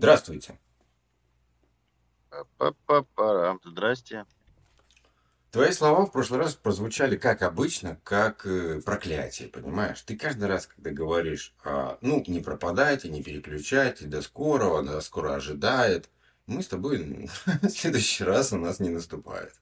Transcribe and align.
Здравствуйте. 0.00 0.58
Здрасте. 3.64 4.24
Твои 5.50 5.72
слова 5.72 6.06
в 6.06 6.12
прошлый 6.12 6.38
раз 6.38 6.54
прозвучали, 6.54 7.16
как 7.16 7.42
обычно, 7.42 8.00
как 8.04 8.46
э, 8.46 8.80
проклятие, 8.82 9.48
понимаешь? 9.48 10.00
Ты 10.02 10.16
каждый 10.16 10.44
раз, 10.44 10.68
когда 10.68 10.90
говоришь, 10.90 11.54
а, 11.64 11.98
ну, 12.02 12.22
не 12.28 12.38
пропадайте, 12.38 13.08
не 13.08 13.20
переключайте, 13.20 14.06
до 14.06 14.22
скорого, 14.22 14.84
до 14.84 15.00
скоро 15.00 15.34
ожидает, 15.34 16.08
мы 16.46 16.62
с 16.62 16.68
тобой 16.68 17.28
в 17.62 17.68
следующий 17.68 18.22
раз 18.22 18.52
у 18.52 18.58
нас 18.58 18.78
не 18.78 18.90
наступает. 18.90 19.54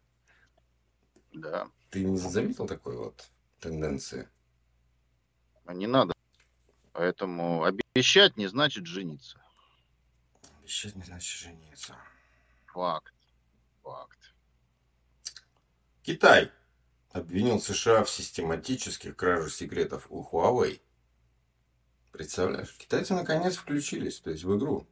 Да. 1.33 1.69
Ты 1.89 2.05
не 2.05 2.19
заметил 2.19 2.67
такой 2.67 2.97
вот 2.97 3.25
тенденции? 3.59 4.29
А 5.65 5.73
Не 5.73 5.87
надо. 5.87 6.13
Поэтому 6.93 7.65
обещать 7.65 8.37
не 8.37 8.47
значит 8.47 8.87
жениться. 8.87 9.41
Обещать 10.61 10.97
не 10.97 11.03
значит 11.05 11.39
жениться. 11.41 11.97
Факт. 12.67 13.15
Факт. 13.83 14.18
Китай 16.09 16.51
обвинил 17.11 17.61
США 17.61 18.03
в 18.03 18.09
систематических 18.09 19.15
кражах 19.15 19.53
секретов 19.53 20.07
у 20.09 20.23
Huawei. 20.23 20.81
Представляешь, 22.13 22.75
китайцы 22.79 23.13
наконец 23.13 23.57
включились, 23.57 24.19
то 24.19 24.31
есть 24.31 24.43
в 24.43 24.57
игру. 24.57 24.87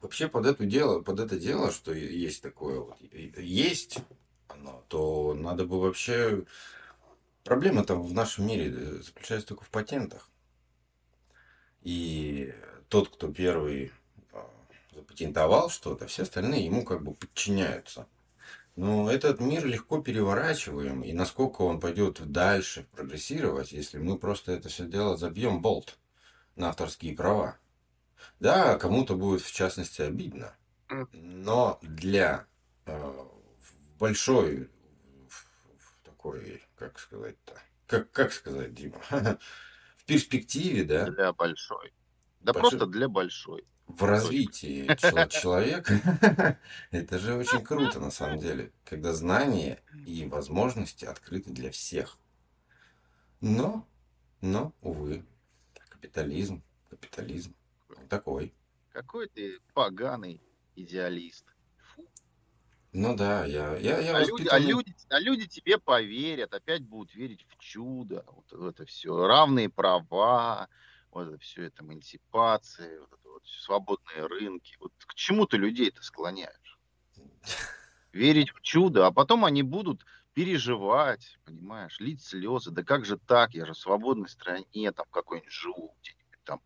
Вообще 0.00 0.28
под 0.28 0.46
это 0.46 0.64
дело, 0.66 1.00
под 1.02 1.18
это 1.18 1.36
дело, 1.36 1.72
что 1.72 1.92
есть 1.92 2.44
такое 2.44 2.78
вот, 2.78 2.96
есть 3.10 3.98
оно, 4.46 4.84
то 4.86 5.34
надо 5.34 5.64
бы 5.64 5.80
вообще... 5.80 6.44
Проблема 7.42 7.82
там 7.84 8.04
в 8.04 8.14
нашем 8.14 8.46
мире 8.46 8.72
э, 8.72 9.02
заключается 9.02 9.48
только 9.48 9.64
в 9.64 9.70
патентах. 9.70 10.30
И 11.80 12.54
тот, 12.88 13.08
кто 13.08 13.32
первый 13.32 13.90
а, 14.32 14.48
запатентовал 14.94 15.70
что-то, 15.70 16.06
все 16.06 16.22
остальные 16.22 16.66
ему 16.66 16.84
как 16.84 17.02
бы 17.02 17.14
подчиняются. 17.14 18.06
Но 18.78 19.10
этот 19.10 19.40
мир 19.40 19.66
легко 19.66 20.00
переворачиваем, 20.00 21.02
и 21.02 21.12
насколько 21.12 21.62
он 21.62 21.80
пойдет 21.80 22.30
дальше 22.30 22.86
прогрессировать, 22.92 23.72
если 23.72 23.98
мы 23.98 24.16
просто 24.16 24.52
это 24.52 24.68
все 24.68 24.86
дело 24.86 25.16
забьем 25.16 25.60
болт 25.60 25.98
на 26.54 26.68
авторские 26.68 27.16
права. 27.16 27.58
Да, 28.38 28.78
кому-то 28.78 29.16
будет 29.16 29.40
в 29.40 29.52
частности 29.52 30.02
обидно, 30.02 30.54
но 31.12 31.80
для 31.82 32.46
э, 32.86 33.14
большой 33.98 34.70
такой, 36.04 36.62
как 36.76 37.00
сказать-то, 37.00 37.60
как, 37.88 38.12
как 38.12 38.32
сказать, 38.32 38.74
Дима, 38.74 39.00
в 39.96 40.04
перспективе, 40.04 40.84
да, 40.84 41.10
Для 41.10 41.32
большой. 41.32 41.92
Да 42.38 42.52
Большой. 42.52 42.70
просто 42.78 42.86
для 42.86 43.08
большой. 43.08 43.66
В 43.88 44.04
развитии 44.04 44.86
чело- 44.96 45.26
человека, 45.28 46.58
это 46.90 47.18
же 47.18 47.34
очень 47.34 47.64
круто 47.64 47.98
на 48.00 48.10
самом 48.10 48.38
деле, 48.38 48.72
когда 48.84 49.12
знания 49.12 49.82
и 50.06 50.26
возможности 50.26 51.04
открыты 51.04 51.50
для 51.50 51.70
всех. 51.70 52.18
Но, 53.40 53.86
но, 54.40 54.72
увы, 54.82 55.24
капитализм, 55.88 56.62
капитализм 56.90 57.54
такой. 58.08 58.54
Какой 58.90 59.28
ты 59.28 59.58
поганый 59.74 60.42
идеалист. 60.74 61.44
Фу. 61.94 62.06
Ну 62.92 63.16
да, 63.16 63.44
я, 63.44 63.76
я, 63.76 63.98
я 64.00 64.16
А 64.16 64.20
люди, 64.20 64.48
а, 64.48 64.58
воспитанный- 64.58 64.68
люди, 64.68 64.94
а 65.10 65.20
люди 65.20 65.46
тебе 65.46 65.78
поверят, 65.78 66.52
опять 66.52 66.82
будут 66.82 67.14
верить 67.14 67.46
в 67.48 67.58
чудо. 67.58 68.24
Вот 68.28 68.52
это 68.52 68.84
все. 68.86 69.26
Равные 69.26 69.68
права, 69.68 70.68
вот 71.10 71.28
это 71.28 71.38
все, 71.38 71.64
это 71.64 71.84
эмансипация, 71.84 73.00
вот 73.00 73.12
это 73.12 73.27
вот 73.38 73.46
свободные 73.46 74.26
рынки. 74.26 74.76
Вот 74.80 74.92
к 75.06 75.14
чему 75.14 75.46
ты 75.46 75.56
людей-то 75.56 76.02
склоняешь? 76.02 76.78
Верить 78.12 78.50
в 78.50 78.60
чудо, 78.62 79.06
а 79.06 79.12
потом 79.12 79.44
они 79.44 79.62
будут 79.62 80.04
переживать, 80.34 81.38
понимаешь, 81.44 82.00
лить 82.00 82.22
слезы. 82.22 82.70
Да 82.70 82.82
как 82.82 83.04
же 83.04 83.18
так? 83.18 83.54
Я 83.54 83.66
же 83.66 83.72
в 83.72 83.78
свободной 83.78 84.28
стране, 84.28 84.92
там 84.92 85.06
какой-нибудь 85.10 85.52
живу, 85.52 85.94
где-нибудь 86.00 86.44
там 86.44 86.60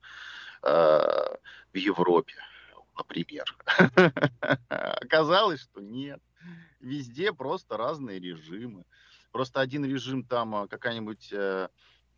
э, 0.63 1.37
в 1.73 1.77
Европе, 1.77 2.35
например. 2.97 3.45
Оказалось, 4.69 5.61
что 5.61 5.81
нет. 5.81 6.21
Везде 6.81 7.33
просто 7.33 7.77
разные 7.77 8.19
режимы. 8.19 8.85
Просто 9.31 9.61
один 9.61 9.85
режим 9.85 10.25
там 10.25 10.55
а, 10.55 10.69
какая-нибудь 10.69 11.33
э, 11.33 11.69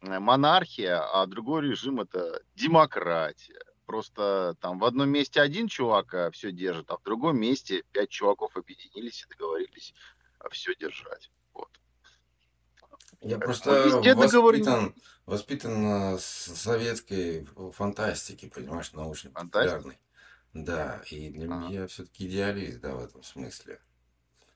э, 0.00 0.18
монархия, 0.18 1.00
а 1.00 1.26
другой 1.26 1.68
режим 1.68 2.00
это 2.00 2.42
демократия. 2.56 3.62
Просто 3.86 4.56
там 4.60 4.78
в 4.78 4.84
одном 4.84 5.10
месте 5.10 5.40
один 5.40 5.68
чувак 5.68 6.14
все 6.32 6.52
держит, 6.52 6.90
а 6.90 6.96
в 6.96 7.02
другом 7.02 7.38
месте 7.38 7.82
пять 7.92 8.10
чуваков 8.10 8.56
объединились 8.56 9.22
и 9.22 9.28
договорились 9.28 9.94
все 10.50 10.74
держать. 10.74 11.30
Вот. 11.52 11.68
Я 13.20 13.38
просто 13.38 13.84
везде 13.84 14.14
воспитан, 14.14 14.94
воспитан 15.26 15.82
на 15.82 16.18
с- 16.18 16.54
советской 16.56 17.44
фантастике, 17.72 18.48
понимаешь, 18.48 18.92
научно-популярной. 18.92 19.98
Да, 20.52 21.02
и 21.10 21.30
для 21.30 21.46
Ага. 21.46 21.68
меня 21.68 21.86
все-таки 21.88 22.26
идеалист, 22.26 22.80
да, 22.80 22.94
в 22.94 23.04
этом 23.04 23.22
смысле. 23.22 23.80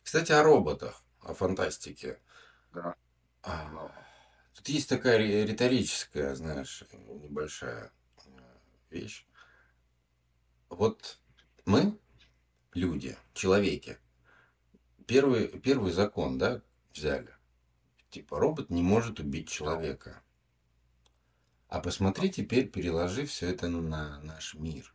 Кстати, 0.02 0.32
о 0.32 0.42
роботах, 0.42 1.02
о 1.20 1.34
фантастике. 1.34 2.20
Да. 2.72 2.94
А. 3.42 3.90
Тут 4.54 4.68
есть 4.68 4.88
такая 4.88 5.18
ри- 5.18 5.44
риторическая, 5.44 6.34
знаешь, 6.34 6.82
небольшая 6.92 7.86
э, 7.86 7.90
вещь. 8.90 9.26
Вот 10.68 11.18
мы, 11.64 11.98
люди, 12.74 13.16
человеки, 13.34 13.98
первый, 15.06 15.48
первый 15.60 15.92
закон, 15.92 16.38
да, 16.38 16.62
взяли. 16.92 17.34
Типа, 18.10 18.38
робот 18.38 18.70
не 18.70 18.82
может 18.82 19.20
убить 19.20 19.48
человека. 19.48 20.22
А 21.68 21.80
посмотри 21.80 22.30
теперь, 22.30 22.68
переложи 22.68 23.26
все 23.26 23.50
это 23.50 23.68
на 23.68 24.20
наш 24.20 24.54
мир. 24.54 24.94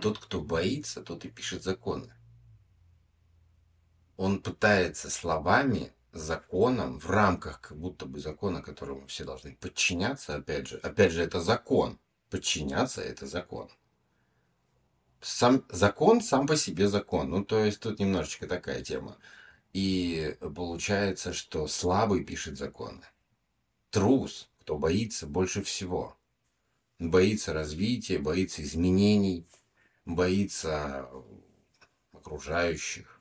Тот, 0.00 0.18
кто 0.18 0.40
боится, 0.40 1.02
тот 1.02 1.26
и 1.26 1.30
пишет 1.30 1.62
законы. 1.62 2.14
Он 4.16 4.42
пытается 4.42 5.10
словами, 5.10 5.92
законом, 6.12 6.98
в 6.98 7.08
рамках 7.08 7.60
как 7.60 7.78
будто 7.78 8.06
бы 8.06 8.18
закона, 8.18 8.62
которому 8.62 9.06
все 9.06 9.24
должны 9.24 9.54
подчиняться, 9.56 10.36
опять 10.36 10.68
же, 10.68 10.78
опять 10.78 11.12
же, 11.12 11.22
это 11.22 11.40
закон. 11.40 11.98
Подчиняться– 12.30 13.02
это 13.02 13.26
закон. 13.26 13.68
Сам 15.20 15.64
закон 15.68 16.20
сам 16.20 16.46
по 16.46 16.56
себе 16.56 16.88
закон. 16.88 17.30
Ну, 17.30 17.44
то 17.44 17.64
есть 17.64 17.80
тут 17.80 17.98
немножечко 17.98 18.46
такая 18.46 18.82
тема. 18.82 19.18
И 19.72 20.36
получается, 20.40 21.32
что 21.32 21.66
слабый 21.66 22.24
пишет 22.24 22.56
законы. 22.56 23.02
Трус, 23.90 24.48
кто 24.60 24.78
боится 24.78 25.26
больше 25.26 25.62
всего. 25.62 26.16
Боится 27.00 27.52
развития, 27.52 28.18
боится 28.18 28.62
изменений, 28.62 29.44
боится 30.04 31.08
окружающих. 32.12 33.20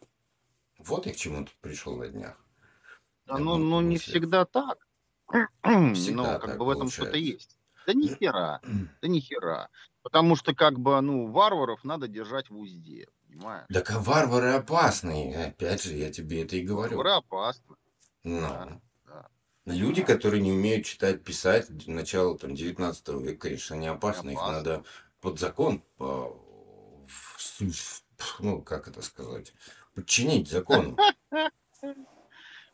Вот 0.77 1.05
я 1.07 1.13
к 1.13 1.17
чему 1.17 1.47
пришел 1.61 1.95
на 1.97 2.07
днях. 2.07 2.37
Да, 3.29 3.37
Я 3.37 3.43
ну, 3.43 3.57
ну 3.57 3.81
не 3.81 3.97
всегда 3.97 4.45
так. 4.45 4.87
ну, 5.63 5.93
Всегда 5.93 6.39
как 6.39 6.51
так 6.51 6.57
бы 6.57 6.65
в 6.65 6.69
этом 6.71 6.89
что-то 6.89 7.17
есть. 7.17 7.57
Да 7.85 7.93
ни 7.93 8.07
хера, 8.07 8.59
да 9.01 9.07
ни 9.07 9.19
хера. 9.19 9.69
Потому 10.01 10.35
что, 10.35 10.55
как 10.55 10.79
бы, 10.79 10.99
ну, 11.01 11.27
варваров 11.31 11.83
надо 11.83 12.07
держать 12.07 12.49
в 12.49 12.57
узде, 12.57 13.07
понимаешь? 13.27 13.65
Так 13.71 13.91
а 13.91 13.99
варвары 13.99 14.53
опасные. 14.53 15.47
Опять 15.47 15.83
же, 15.83 15.93
я 15.93 16.11
тебе 16.11 16.43
это 16.43 16.55
и 16.55 16.63
говорю. 16.63 16.97
Варвары 16.97 17.17
опасны. 17.17 17.75
Ну, 18.23 18.41
Да, 18.41 18.81
да. 19.05 19.27
Люди, 19.65 20.03
которые 20.03 20.41
не 20.41 20.51
умеют 20.51 20.85
читать, 20.85 21.23
писать, 21.23 21.67
начало 21.87 22.37
там, 22.37 22.55
19 22.55 23.07
века, 23.21 23.47
конечно, 23.47 23.75
они 23.75 23.87
опасны. 23.87 24.31
Их 24.31 24.37
Опасны. 24.39 24.55
надо 24.57 24.83
под 25.21 25.39
закон, 25.39 25.83
по, 25.97 26.35
в 27.07 27.61
в- 27.61 28.03
ну, 28.39 28.61
как 28.61 28.87
это 28.87 29.01
сказать, 29.01 29.53
подчинить 29.93 30.49
закону. 30.51 30.97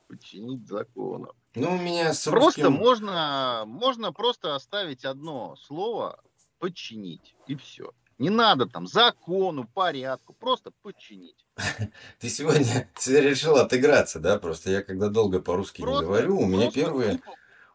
Подчинить 0.07 0.67
закону. 0.67 1.33
Ну, 1.55 1.75
у 1.75 1.77
меня 1.77 2.13
с 2.13 2.23
Просто 2.23 2.63
русским... 2.63 2.73
можно, 2.73 3.63
можно 3.65 4.11
просто 4.13 4.55
оставить 4.55 5.05
одно 5.05 5.55
слово 5.55 6.19
подчинить, 6.59 7.35
и 7.47 7.55
все. 7.55 7.91
Не 8.17 8.29
надо 8.29 8.65
там 8.65 8.87
закону, 8.87 9.67
порядку, 9.73 10.33
просто 10.33 10.71
подчинить. 10.81 11.45
Ты 12.19 12.29
сегодня 12.29 12.89
решил 13.05 13.57
отыграться, 13.57 14.19
да? 14.19 14.39
Просто 14.39 14.69
я 14.71 14.81
когда 14.83 15.09
долго 15.09 15.41
по-русски 15.41 15.81
не 15.81 15.87
говорю, 15.87 16.39
у 16.39 16.45
меня 16.45 16.71
первые 16.71 17.19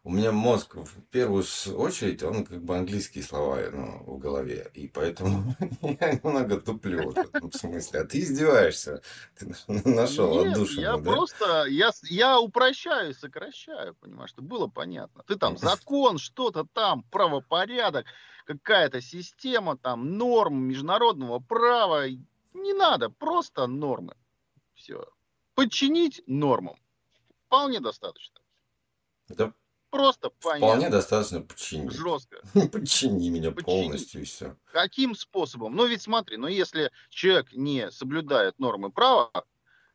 у 0.02 0.10
меня 0.10 0.32
мозг 0.32 0.76
в 0.76 1.02
первую 1.10 1.44
очередь, 1.76 2.22
он 2.22 2.46
как 2.46 2.62
бы 2.62 2.76
английские 2.76 3.22
слова 3.22 3.60
ну, 3.70 4.02
в 4.06 4.18
голове. 4.18 4.70
И 4.72 4.88
поэтому 4.88 5.54
я 5.82 6.12
немного 6.12 6.58
туплю 6.58 7.12
в 7.12 7.52
смысле. 7.52 8.00
А 8.00 8.04
ты 8.06 8.20
издеваешься. 8.20 9.02
Ты 9.38 9.54
нашел 9.68 10.40
отдушину, 10.40 10.80
я 10.80 10.96
да? 10.96 11.02
просто, 11.02 11.66
я, 11.66 11.90
я 12.04 12.40
упрощаю, 12.40 13.14
сокращаю, 13.14 13.94
понимаешь, 13.94 14.30
чтобы 14.30 14.48
было 14.48 14.68
понятно. 14.68 15.22
Ты 15.26 15.36
там 15.36 15.56
закон, 15.58 16.16
что-то 16.16 16.66
там, 16.72 17.02
правопорядок, 17.10 18.06
какая-то 18.46 19.02
система, 19.02 19.76
там, 19.76 20.16
норм 20.16 20.62
международного 20.62 21.40
права. 21.40 22.08
Не 22.08 22.72
надо, 22.72 23.10
просто 23.10 23.66
нормы. 23.66 24.14
Все. 24.74 25.04
Подчинить 25.54 26.22
нормам. 26.26 26.76
Вполне 27.46 27.80
достаточно. 27.80 28.40
Да 29.28 29.52
Просто 29.90 30.30
понятно. 30.30 30.66
Вполне 30.68 30.88
достаточно 30.88 31.40
подчинить. 31.40 31.92
Жестко. 31.92 32.40
Подчини 32.72 33.28
меня 33.28 33.50
Подчини. 33.50 33.64
полностью 33.64 34.22
и 34.22 34.24
все. 34.24 34.56
Каким 34.72 35.14
способом? 35.14 35.74
Ну 35.74 35.86
ведь 35.86 36.02
смотри, 36.02 36.36
ну 36.36 36.46
если 36.46 36.90
человек 37.08 37.52
не 37.52 37.90
соблюдает 37.90 38.58
нормы 38.58 38.90
права, 38.90 39.30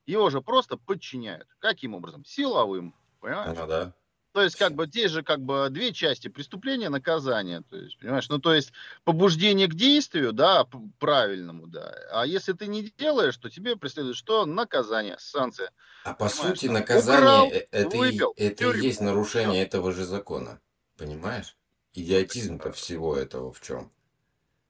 его 0.06 0.30
же 0.30 0.42
просто 0.42 0.78
подчиняют. 0.78 1.48
Каким 1.60 1.96
образом? 1.96 2.26
Силовым. 2.26 2.94
Понимаешь? 3.22 3.58
Ну 3.58 3.68
да. 3.68 3.94
То 4.36 4.44
есть, 4.44 4.58
как 4.58 4.76
бы, 4.76 4.86
здесь 4.86 5.12
же, 5.12 5.24
как 5.24 5.40
бы, 5.40 5.70
две 5.70 5.94
части 5.94 6.28
преступления, 6.28 6.90
наказания. 6.90 7.64
То 7.70 7.78
есть, 7.78 7.98
понимаешь, 7.98 8.28
ну, 8.28 8.38
то 8.38 8.54
есть, 8.54 8.74
побуждение 9.06 9.68
к 9.68 9.76
действию, 9.76 10.34
да, 10.34 10.68
правильному, 11.00 11.68
да. 11.68 11.96
А 12.12 12.26
если 12.26 12.52
ты 12.52 12.68
не 12.68 12.92
делаешь, 12.98 13.38
то 13.38 13.50
тебе 13.50 13.78
преследует 13.78 14.18
что? 14.18 14.46
Наказание, 14.46 15.16
санкция. 15.20 15.72
А 16.04 16.14
по 16.14 16.28
понимаешь? 16.28 16.60
сути, 16.60 16.66
наказание 16.66 17.46
Украл, 17.46 17.52
это, 17.72 17.98
выпил, 17.98 18.32
и, 18.36 18.44
это 18.44 18.72
и 18.72 18.82
есть 18.82 19.00
нарушение 19.00 19.62
все. 19.62 19.68
этого 19.68 19.94
же 19.94 20.04
закона. 20.04 20.60
Понимаешь? 20.98 21.56
Идиотизм-то 21.94 22.74
всего 22.74 23.16
этого 23.16 23.54
в 23.54 23.62
чем? 23.62 23.90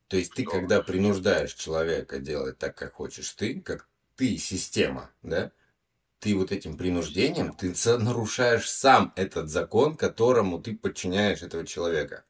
То 0.10 0.18
есть, 0.18 0.32
ты, 0.36 0.44
что? 0.44 0.52
когда 0.52 0.84
принуждаешь 0.84 1.56
человека 1.56 2.20
делать 2.20 2.60
так, 2.60 2.78
как 2.78 2.94
хочешь 2.94 3.32
ты, 3.32 3.60
как 3.62 3.90
ты 4.16 4.38
система, 4.38 5.10
да, 5.24 5.52
ты 6.20 6.36
вот 6.36 6.52
этим 6.52 6.78
принуждением, 6.78 7.54
ты 7.54 7.74
нарушаешь 7.98 8.70
сам 8.70 9.14
этот 9.16 9.50
закон, 9.50 9.96
которому 9.96 10.60
ты 10.60 10.76
подчиняешь 10.76 11.44
этого 11.44 11.66
человека. 11.66 12.26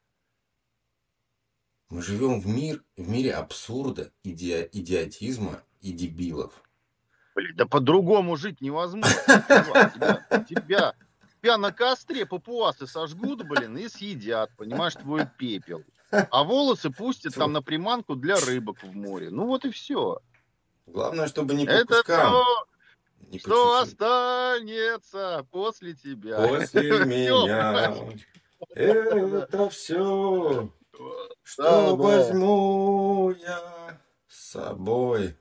Мы 1.90 2.02
живем 2.02 2.42
в, 2.42 2.48
мир, 2.48 2.84
в 2.98 3.08
мире 3.08 3.34
абсурда, 3.34 4.12
иди, 4.24 4.68
идиотизма 4.72 5.62
и 5.82 5.92
дебилов. 5.92 6.64
Блин, 7.36 7.56
да 7.56 7.66
по-другому 7.66 8.36
жить 8.38 8.62
невозможно. 8.62 9.10
Тебя, 9.94 10.46
тебя, 10.50 10.94
тебя 11.42 11.58
на 11.58 11.72
костре 11.72 12.26
папуасы 12.26 12.88
сожгут, 12.88 13.48
блин, 13.48 13.78
и 13.78 13.88
съедят, 13.88 14.52
понимаешь, 14.58 14.94
твой 14.94 15.28
пепел. 15.38 15.84
А 16.10 16.44
волосы 16.44 16.90
пустят 16.90 17.36
там 17.36 17.52
на 17.54 17.62
приманку 17.62 18.16
для 18.16 18.36
рыбок 18.40 18.82
в 18.84 18.96
море. 18.96 19.30
Ну 19.30 19.46
вот 19.46 19.66
и 19.66 19.72
все. 19.72 20.20
Главное, 20.88 21.28
чтобы 21.28 21.56
не 21.56 21.66
по 21.66 21.72
Это 21.72 21.96
кускам. 21.98 22.32
То, 22.32 22.46
не 23.36 23.40
что 23.40 23.80
останется 23.80 25.46
после 25.52 25.94
тебя. 25.94 26.48
После 26.48 26.82
меня. 27.06 27.96
Это 28.70 29.70
все, 29.70 30.72
что 31.44 31.96
возьму 31.96 33.32
я 33.32 34.00
с 34.28 34.52
собой. 34.52 35.36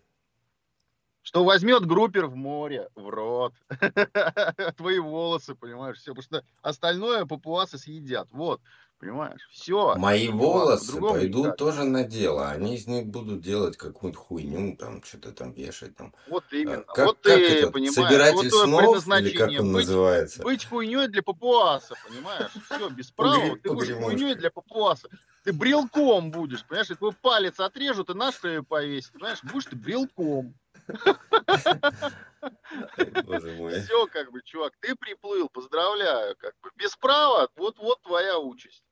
Что 1.23 1.43
возьмет 1.43 1.87
группер 1.87 2.27
в 2.27 2.37
море, 2.37 2.91
в 2.95 3.09
рот. 3.09 3.55
Твои 4.77 4.99
волосы, 4.99 5.55
понимаешь, 5.55 5.99
все. 5.99 6.15
Потому 6.15 6.23
что 6.23 6.45
остальное 6.63 7.25
папуасы 7.25 7.79
съедят. 7.79 8.29
Вот. 8.31 8.61
Понимаешь? 8.99 9.47
Все. 9.51 9.97
Мои 9.97 10.29
волосы 10.29 10.99
пойдут 10.99 11.45
никак. 11.45 11.57
тоже 11.57 11.85
на 11.85 12.05
дело. 12.05 12.49
Они 12.49 12.77
из 12.77 12.87
них 12.87 13.07
будут 13.07 13.43
делать 13.43 13.77
какую-то 13.77 14.19
хуйню, 14.19 14.77
там, 14.77 15.03
что-то 15.03 15.33
там 15.33 15.53
вешать. 15.53 15.97
Там. 15.97 16.15
Вот 16.29 16.45
а, 16.51 16.57
именно. 16.57 16.83
Как, 16.83 17.07
вот 17.07 17.19
как 17.21 17.35
ты 17.35 17.59
это? 17.59 17.71
понимаешь. 17.71 17.95
Собиратель 17.95 18.51
вот 18.51 18.65
снов, 18.65 19.09
или 19.19 19.37
как 19.37 19.51
он 19.51 19.73
быть, 19.73 19.87
называется? 19.87 20.43
Быть 20.43 20.65
хуйней 20.65 21.09
для 21.09 21.23
папуаса, 21.23 21.95
понимаешь? 22.09 22.51
Все, 22.71 22.89
без 22.89 23.11
права. 23.11 23.59
Ты 23.63 23.73
будешь 23.73 23.95
хуйней 23.95 24.35
для 24.37 24.51
папуаса. 24.51 25.09
Ты 25.45 25.53
брелком 25.53 26.31
будешь, 26.31 26.65
понимаешь? 26.65 26.91
И 26.91 26.95
твой 26.95 27.13
палец 27.13 27.61
отрежут 27.61 28.09
и 28.09 28.15
на 28.15 28.33
шею 28.33 28.65
повесят. 28.65 29.13
Понимаешь? 29.13 29.41
Будешь 29.43 29.67
ты 29.67 29.77
брелком. 29.77 30.55
Боже 33.25 33.53
мой. 33.53 33.81
Все, 33.81 34.07
как 34.07 34.31
бы, 34.33 34.43
чувак, 34.43 34.75
ты 34.81 34.95
приплыл, 34.95 35.49
поздравляю, 35.49 36.37
как 36.37 36.55
бы. 36.63 36.71
Без 36.77 36.97
права, 36.97 37.49
вот, 37.57 37.79
вот 37.79 38.03
твоя 38.03 38.39
участь. 38.39 38.85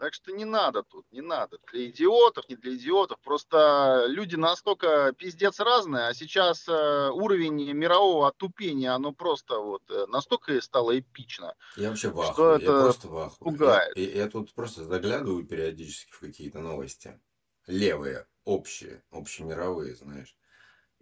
Так 0.00 0.14
что 0.14 0.32
не 0.32 0.46
надо 0.46 0.82
тут, 0.82 1.04
не 1.12 1.20
надо. 1.20 1.58
Для 1.70 1.84
идиотов, 1.84 2.48
не 2.48 2.56
для 2.56 2.74
идиотов. 2.74 3.20
Просто 3.20 4.06
люди 4.08 4.34
настолько 4.34 5.12
пиздец 5.12 5.60
разные, 5.60 6.06
а 6.06 6.14
сейчас 6.14 6.66
э, 6.68 7.10
уровень 7.10 7.70
мирового 7.74 8.28
отупения, 8.28 8.94
оно 8.94 9.12
просто 9.12 9.58
вот 9.58 9.82
э, 9.90 10.06
настолько 10.06 10.58
стало 10.62 10.98
эпично. 10.98 11.54
Я 11.76 11.90
вообще 11.90 12.08
в 12.08 12.18
ахуе, 12.18 12.62
я 12.62 12.66
просто 12.66 13.08
в 13.08 13.18
ахуе. 13.18 13.52
Пугает. 13.52 13.94
Я, 13.94 14.04
я, 14.04 14.10
я 14.22 14.28
тут 14.30 14.54
просто 14.54 14.84
заглядываю 14.84 15.44
периодически 15.44 16.12
в 16.12 16.20
какие-то 16.20 16.60
новости. 16.60 17.20
Левые, 17.66 18.26
общие, 18.44 19.02
общемировые, 19.10 19.94
знаешь. 19.96 20.34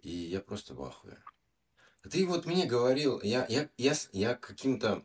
И 0.01 0.09
я 0.09 0.39
просто 0.39 0.73
в 0.73 0.83
ахуе. 0.83 1.17
Ты 2.09 2.25
вот 2.25 2.45
мне 2.45 2.65
говорил, 2.65 3.19
я, 3.21 3.45
я, 3.49 3.69
я, 3.77 3.93
я 4.13 4.35
каким-то 4.35 5.03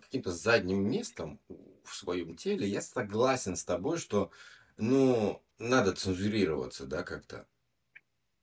каким-то 0.00 0.32
задним 0.32 0.90
местом 0.90 1.40
в 1.84 1.94
своем 1.94 2.36
теле, 2.36 2.68
я 2.68 2.82
согласен 2.82 3.56
с 3.56 3.64
тобой, 3.64 3.96
что, 3.96 4.30
ну, 4.76 5.42
надо 5.58 5.92
цензурироваться, 5.92 6.84
да, 6.84 7.02
как-то. 7.02 7.46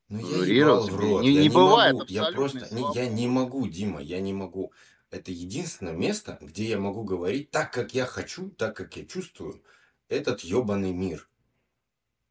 Ну, 0.08 0.44
я 0.44 0.64
ебал 0.64 0.88
в 0.88 0.96
рот. 0.96 1.22
Не, 1.22 1.32
я 1.32 1.42
не, 1.42 1.48
не 1.48 1.54
бывает 1.54 1.94
могу, 1.94 2.06
я 2.08 2.32
просто, 2.32 2.74
не, 2.74 2.84
я 2.96 3.08
не 3.08 3.28
могу, 3.28 3.68
Дима, 3.68 4.02
я 4.02 4.20
не 4.20 4.34
могу. 4.34 4.74
Это 5.12 5.32
единственное 5.32 5.94
место, 5.94 6.40
где 6.42 6.66
я 6.70 6.80
могу 6.80 7.04
говорить 7.04 7.52
так, 7.52 7.72
как 7.72 7.94
я 7.94 8.08
хочу, 8.08 8.50
так, 8.50 8.76
как 8.76 8.98
я 8.98 9.06
чувствую 9.06 9.64
этот 10.08 10.42
ебаный 10.42 10.92
мир. 10.92 11.29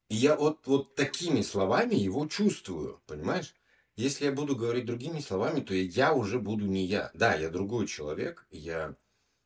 И 0.08 0.14
я 0.14 0.36
вот, 0.36 0.66
вот 0.66 0.94
такими 0.94 1.42
словами 1.42 1.94
его 1.94 2.26
чувствую, 2.26 3.00
понимаешь? 3.06 3.54
Если 3.96 4.26
я 4.26 4.32
буду 4.32 4.56
говорить 4.56 4.86
другими 4.86 5.20
словами, 5.20 5.60
то 5.60 5.74
я 5.74 6.14
уже 6.14 6.38
буду 6.38 6.66
не 6.66 6.84
я. 6.84 7.10
Да, 7.14 7.34
я 7.34 7.50
другой 7.50 7.86
человек, 7.86 8.46
я 8.50 8.94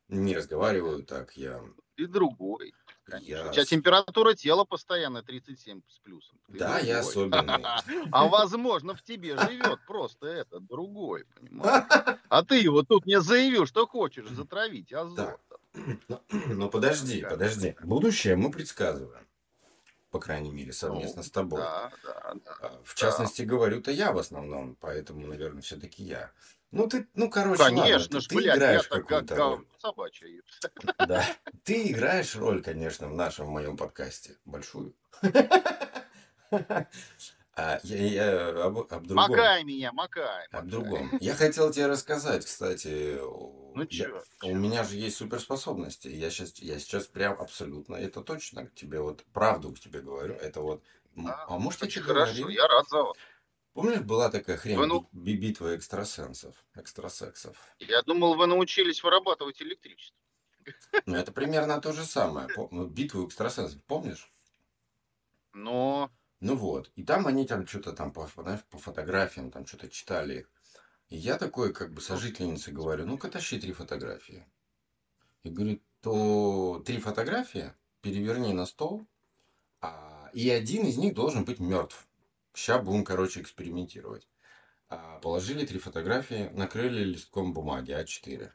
не 0.08 0.36
разговариваю 0.36 1.04
так, 1.04 1.36
я... 1.36 1.62
Ты 1.96 2.06
другой. 2.06 2.74
Я... 3.20 3.48
У 3.48 3.52
тебя 3.52 3.64
температура 3.64 4.34
тела 4.34 4.64
постоянно 4.64 5.22
37 5.22 5.82
с 5.88 5.98
плюсом. 5.98 6.38
Ты 6.46 6.58
да, 6.58 6.74
другой. 6.74 6.88
я 6.88 6.98
особенный. 7.00 7.64
А 8.12 8.28
возможно 8.28 8.94
в 8.94 9.02
тебе 9.02 9.36
живет 9.36 9.80
просто 9.86 10.26
этот 10.26 10.66
другой, 10.66 11.24
понимаешь? 11.40 11.84
А 12.28 12.44
ты 12.44 12.60
его 12.60 12.82
тут 12.82 13.04
мне 13.04 13.20
заявил, 13.20 13.66
что 13.66 13.86
хочешь 13.86 14.28
затравить 14.28 14.92
азот. 14.92 15.40
Ну 16.30 16.68
подожди, 16.70 17.22
подожди. 17.28 17.74
Будущее 17.82 18.36
мы 18.36 18.50
предсказываем 18.50 19.26
по 20.12 20.20
крайней 20.20 20.50
мере, 20.50 20.72
совместно 20.74 21.22
ну, 21.22 21.22
с 21.22 21.30
тобой. 21.30 21.60
Да, 21.60 21.90
да, 22.04 22.34
да. 22.44 22.56
А, 22.60 22.80
в 22.84 22.94
частности, 22.94 23.42
да. 23.42 23.48
говорю-то 23.48 23.90
я 23.90 24.12
в 24.12 24.18
основном, 24.18 24.76
поэтому, 24.78 25.26
наверное, 25.26 25.62
все-таки 25.62 26.04
я. 26.04 26.30
Ну, 26.70 26.86
ты, 26.86 27.08
ну, 27.14 27.30
короче, 27.30 27.62
конечно 27.62 27.98
ладно, 27.98 28.20
ж, 28.20 28.26
ты, 28.26 28.36
блядь, 28.36 28.56
играешь 28.56 28.88
какую-то 28.88 29.36
роль. 29.36 29.66
Собачья. 29.78 30.28
Да. 30.98 31.24
Ты 31.64 31.90
играешь 31.90 32.36
роль, 32.36 32.62
конечно, 32.62 33.08
в 33.08 33.14
нашем, 33.14 33.46
в 33.46 33.50
моем 33.50 33.76
подкасте. 33.76 34.36
Большую. 34.44 34.94
А 37.64 37.78
я, 37.84 37.96
я 37.96 38.64
об, 38.64 38.78
об 38.78 39.06
другом. 39.06 39.30
Макай 39.30 39.62
меня, 39.62 39.92
макай. 39.92 40.46
Об 40.50 40.66
другом. 40.66 41.10
Я 41.20 41.34
хотел 41.34 41.70
тебе 41.70 41.86
рассказать, 41.86 42.44
кстати. 42.44 43.18
Ну 43.20 43.86
я, 43.88 44.06
чё, 44.06 44.22
У 44.42 44.54
меня 44.56 44.82
же 44.82 44.96
есть 44.96 45.16
суперспособности. 45.16 46.08
Я 46.08 46.30
сейчас, 46.30 46.58
я 46.58 46.78
сейчас 46.80 47.06
прям 47.06 47.40
абсолютно, 47.40 47.94
это 47.94 48.20
точно 48.22 48.66
тебе 48.74 49.00
вот 49.00 49.24
правду 49.32 49.72
к 49.72 49.78
тебе 49.78 50.00
говорю. 50.00 50.34
Это 50.34 50.60
вот. 50.60 50.82
Да, 51.14 51.44
а 51.48 51.58
может, 51.58 51.82
я 51.82 51.88
тебе 51.88 52.02
хорошо, 52.02 52.32
говорил? 52.32 52.48
я 52.48 52.66
рад 52.66 52.88
за 52.88 53.02
вас. 53.02 53.16
Помнишь, 53.74 54.00
была 54.00 54.28
такая 54.28 54.56
хрень, 54.56 54.76
вы, 54.76 54.86
ну... 54.86 55.08
битва 55.12 55.76
экстрасенсов, 55.76 56.56
экстрасексов? 56.74 57.56
Я 57.78 58.02
думал, 58.02 58.34
вы 58.34 58.46
научились 58.46 59.02
вырабатывать 59.02 59.62
электричество. 59.62 60.16
Ну, 61.06 61.16
это 61.16 61.32
примерно 61.32 61.80
то 61.80 61.92
же 61.92 62.04
самое. 62.04 62.48
Битву 62.88 63.26
экстрасенсов, 63.26 63.82
помнишь? 63.84 64.30
Но... 65.52 66.10
Ну 66.42 66.56
вот. 66.56 66.90
И 66.96 67.04
там 67.04 67.28
они 67.28 67.46
там 67.46 67.68
что-то 67.68 67.92
там 67.92 68.12
по, 68.12 68.26
знаешь, 68.26 68.64
по 68.64 68.76
фотографиям 68.76 69.52
там 69.52 69.64
что-то 69.64 69.88
читали 69.88 70.40
их. 70.40 70.50
И 71.08 71.16
я 71.16 71.38
такой, 71.38 71.72
как 71.72 71.92
бы, 71.92 72.00
сожительнице 72.00 72.72
говорю, 72.72 73.06
ну-ка 73.06 73.28
тащи 73.30 73.60
три 73.60 73.72
фотографии. 73.72 74.44
И 75.44 75.50
говорит, 75.50 75.84
то 76.00 76.82
три 76.84 76.98
фотографии 76.98 77.72
переверни 78.00 78.52
на 78.52 78.66
стол, 78.66 79.06
а 79.80 80.30
и 80.32 80.50
один 80.50 80.84
из 80.84 80.96
них 80.96 81.14
должен 81.14 81.44
быть 81.44 81.60
мертв. 81.60 82.08
Сейчас 82.54 82.82
будем, 82.82 83.04
короче, 83.04 83.40
экспериментировать. 83.40 84.26
А, 84.88 85.20
положили 85.20 85.64
три 85.64 85.78
фотографии, 85.78 86.50
накрыли 86.54 87.04
листком 87.04 87.54
бумаги 87.54 87.92
А4. 87.92 88.50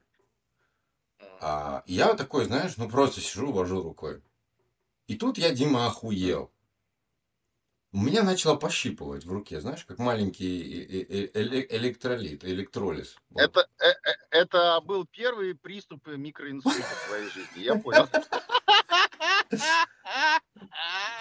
А, 1.39 1.84
я 1.86 2.13
такой, 2.15 2.44
знаешь, 2.44 2.75
ну 2.75 2.89
просто 2.89 3.22
сижу, 3.22 3.53
вожу 3.53 3.82
рукой. 3.82 4.22
И 5.08 5.15
тут 5.15 5.38
я, 5.38 5.53
Дима, 5.53 5.88
охуел. 5.88 6.51
У 7.98 8.00
меня 8.00 8.22
начало 8.22 8.56
пощипывать 8.56 9.25
в 9.25 9.32
руке, 9.32 9.60
знаешь, 9.60 9.84
как 9.84 9.98
маленький 9.98 11.01
электролит, 11.34 12.46
электролиз. 12.46 13.18
Вот. 13.32 13.42
Это, 13.42 13.68
э, 13.80 13.88
э, 13.88 14.13
это 14.30 14.80
был 14.82 15.08
первый 15.08 15.56
приступ 15.56 16.06
микроинсульта 16.06 16.80
в 16.80 17.08
твоей 17.08 17.27
жизни, 17.32 17.62
я 17.62 17.74
понял. 17.74 18.08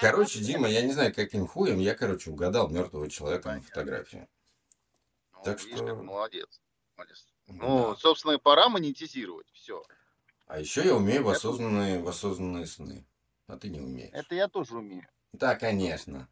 Короче, 0.03 0.41
Дима, 0.41 0.69
я 0.69 0.83
не 0.83 0.93
знаю, 0.93 1.15
каким 1.15 1.47
хуем, 1.47 1.79
я, 1.79 1.95
короче, 1.95 2.31
угадал 2.31 2.69
мертвого 2.69 3.09
человека 3.09 3.55
на 3.55 3.63
фотографии. 3.63 4.29
Ну, 5.33 5.45
так 5.45 5.65
видишь, 5.65 5.79
что... 5.79 5.95
молодец. 5.95 6.61
молодец. 6.95 7.27
Ну, 7.47 7.93
да. 7.93 7.97
собственно, 7.97 8.39
пора 8.39 8.69
монетизировать. 8.69 9.49
Все. 9.55 9.83
А 10.47 10.61
еще 10.61 10.85
я 10.85 10.95
умею 10.95 11.25
в 11.25 11.31
осознанные, 11.31 12.03
в 12.03 12.09
осознанные 12.09 12.67
сны. 12.67 13.07
А 13.47 13.57
ты 13.57 13.71
не 13.71 13.81
умеешь. 13.81 14.13
Это 14.13 14.35
я 14.35 14.47
тоже 14.47 14.77
умею. 14.77 15.09
Да, 15.33 15.55
конечно. 15.55 16.29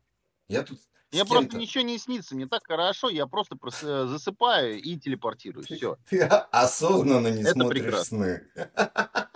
Я 0.48 0.62
тут 0.62 0.78
мне 1.14 1.24
просто 1.24 1.56
ничего 1.56 1.84
не 1.84 1.96
снится, 1.96 2.34
мне 2.34 2.48
так 2.48 2.66
хорошо, 2.66 3.08
я 3.08 3.26
просто 3.26 3.56
э, 3.82 4.06
засыпаю 4.06 4.80
и 4.80 4.98
телепортируюсь. 4.98 5.66
Все. 5.66 5.96
Ты 6.08 6.22
осознанно 6.22 7.28
не 7.28 7.42
Это 7.42 7.52
смотришь 7.52 7.82
прекрасно. 7.82 8.18
сны. 8.18 8.48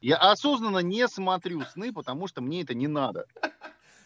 Я 0.00 0.18
осознанно 0.18 0.78
не 0.78 1.08
смотрю 1.08 1.62
сны, 1.64 1.92
потому 1.92 2.28
что 2.28 2.42
мне 2.42 2.62
это 2.62 2.74
не 2.74 2.86
надо. 2.86 3.26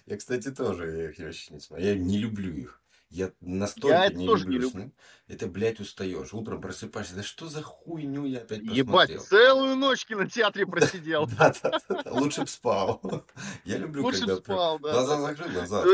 Я, 0.07 0.17
кстати, 0.17 0.51
тоже 0.51 0.91
я 0.91 1.11
их 1.11 1.19
вообще 1.19 1.53
не 1.53 1.61
смотрю. 1.61 1.85
Я 1.85 1.95
не 1.95 2.17
люблю 2.17 2.55
их. 2.55 2.81
Я 3.11 3.33
настолько 3.41 3.89
я 3.89 4.09
не 4.09 4.25
люблю, 4.25 4.45
не 4.47 4.53
люблю 4.55 4.71
сны. 4.71 4.93
Это, 5.27 5.47
блядь, 5.47 5.79
устаешь. 5.79 6.33
Утром 6.33 6.61
просыпаешься. 6.63 7.17
Да 7.17 7.23
что 7.23 7.49
за 7.49 7.61
хуйню 7.61 8.25
я 8.25 8.39
опять 8.39 8.61
посмотрел? 8.61 8.77
Ебать, 8.77 9.21
целую 9.21 9.77
ночь 9.77 10.05
в 10.05 10.07
кинотеатре 10.07 10.65
просидел. 10.65 11.27
Да, 11.27 11.53
да, 11.63 11.81
да. 11.89 12.03
Лучше 12.13 12.43
б 12.43 12.47
спал. 12.47 13.03
Я 13.65 13.77
люблю, 13.77 14.09
когда 14.09 14.37
спал, 14.37 14.79
да. 14.79 14.93
Глаза 14.93 15.21
закрыл, 15.21 15.51
глаза 15.51 15.85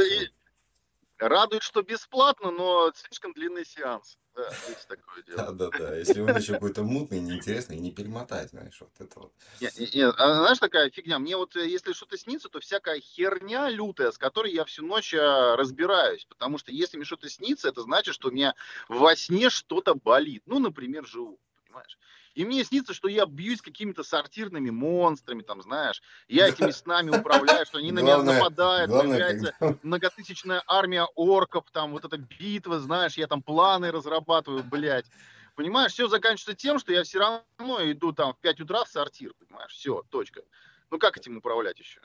Радует, 1.18 1.62
что 1.62 1.82
бесплатно, 1.82 2.50
но 2.50 2.92
слишком 2.94 3.32
длинный 3.32 3.64
сеанс. 3.64 4.18
Да, 4.34 4.48
есть 4.68 4.86
такое 4.86 5.22
дело. 5.22 5.52
Да, 5.52 5.52
да, 5.52 5.78
да. 5.78 5.96
Если 5.96 6.20
он 6.20 6.36
еще 6.36 6.52
какой-то 6.52 6.82
мутный, 6.82 7.20
неинтересный, 7.20 7.78
не 7.78 7.90
перемотать, 7.90 8.50
знаешь, 8.50 8.78
вот 8.80 8.90
это 8.98 9.20
вот. 9.20 9.32
Нет, 9.62 9.72
нет, 9.94 10.14
а 10.18 10.34
знаешь, 10.40 10.58
такая 10.58 10.90
фигня. 10.90 11.18
Мне 11.18 11.38
вот, 11.38 11.56
э, 11.56 11.66
если 11.66 11.94
что-то 11.94 12.18
снится, 12.18 12.50
то 12.50 12.60
всякая 12.60 13.00
херня 13.00 13.70
лютая, 13.70 14.10
с 14.10 14.18
которой 14.18 14.52
я 14.52 14.66
всю 14.66 14.84
ночь 14.84 15.14
э, 15.14 15.54
разбираюсь. 15.54 16.26
Потому 16.26 16.58
что 16.58 16.70
если 16.70 16.98
мне 16.98 17.06
что-то 17.06 17.30
снится, 17.30 17.68
это 17.68 17.80
значит, 17.80 18.14
что 18.14 18.28
у 18.28 18.30
меня 18.30 18.54
во 18.88 19.16
сне 19.16 19.48
что-то 19.48 19.94
болит. 19.94 20.42
Ну, 20.44 20.58
например, 20.58 21.06
живу, 21.06 21.40
понимаешь? 21.64 21.98
И 22.36 22.44
мне 22.44 22.64
снится, 22.64 22.92
что 22.92 23.08
я 23.08 23.24
бьюсь 23.24 23.62
какими-то 23.62 24.02
сортирными 24.02 24.68
монстрами, 24.68 25.40
там, 25.40 25.62
знаешь, 25.62 26.02
я 26.28 26.46
этими 26.46 26.70
снами 26.70 27.08
управляю, 27.08 27.64
что 27.64 27.78
они 27.78 27.92
на 27.92 28.00
меня 28.00 28.22
нападают, 28.22 28.90
появляется 28.90 29.54
многотысячная 29.82 30.62
армия 30.66 31.04
орков, 31.14 31.64
там, 31.72 31.92
вот 31.92 32.04
эта 32.04 32.18
битва, 32.18 32.78
знаешь, 32.78 33.16
я 33.16 33.26
там 33.26 33.42
планы 33.42 33.90
разрабатываю, 33.90 34.62
блядь. 34.62 35.06
Понимаешь, 35.54 35.92
все 35.92 36.08
заканчивается 36.08 36.54
тем, 36.54 36.78
что 36.78 36.92
я 36.92 37.04
все 37.04 37.18
равно 37.20 37.90
иду 37.90 38.12
там 38.12 38.34
в 38.34 38.38
5 38.40 38.60
утра 38.60 38.84
в 38.84 38.88
сортир, 38.88 39.32
понимаешь, 39.38 39.72
все, 39.72 40.04
точка. 40.10 40.42
Ну 40.90 40.98
как 40.98 41.16
этим 41.16 41.38
управлять 41.38 41.78
еще? 41.78 42.02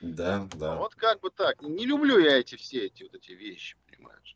Да, 0.00 0.48
да. 0.54 0.76
Вот 0.76 0.94
как 0.94 1.20
бы 1.20 1.28
так. 1.28 1.60
Не 1.60 1.84
люблю 1.84 2.18
я 2.18 2.38
эти 2.38 2.56
все 2.56 2.86
эти 2.86 3.02
вот 3.02 3.14
эти 3.14 3.32
вещи, 3.32 3.76
понимаешь. 3.90 4.35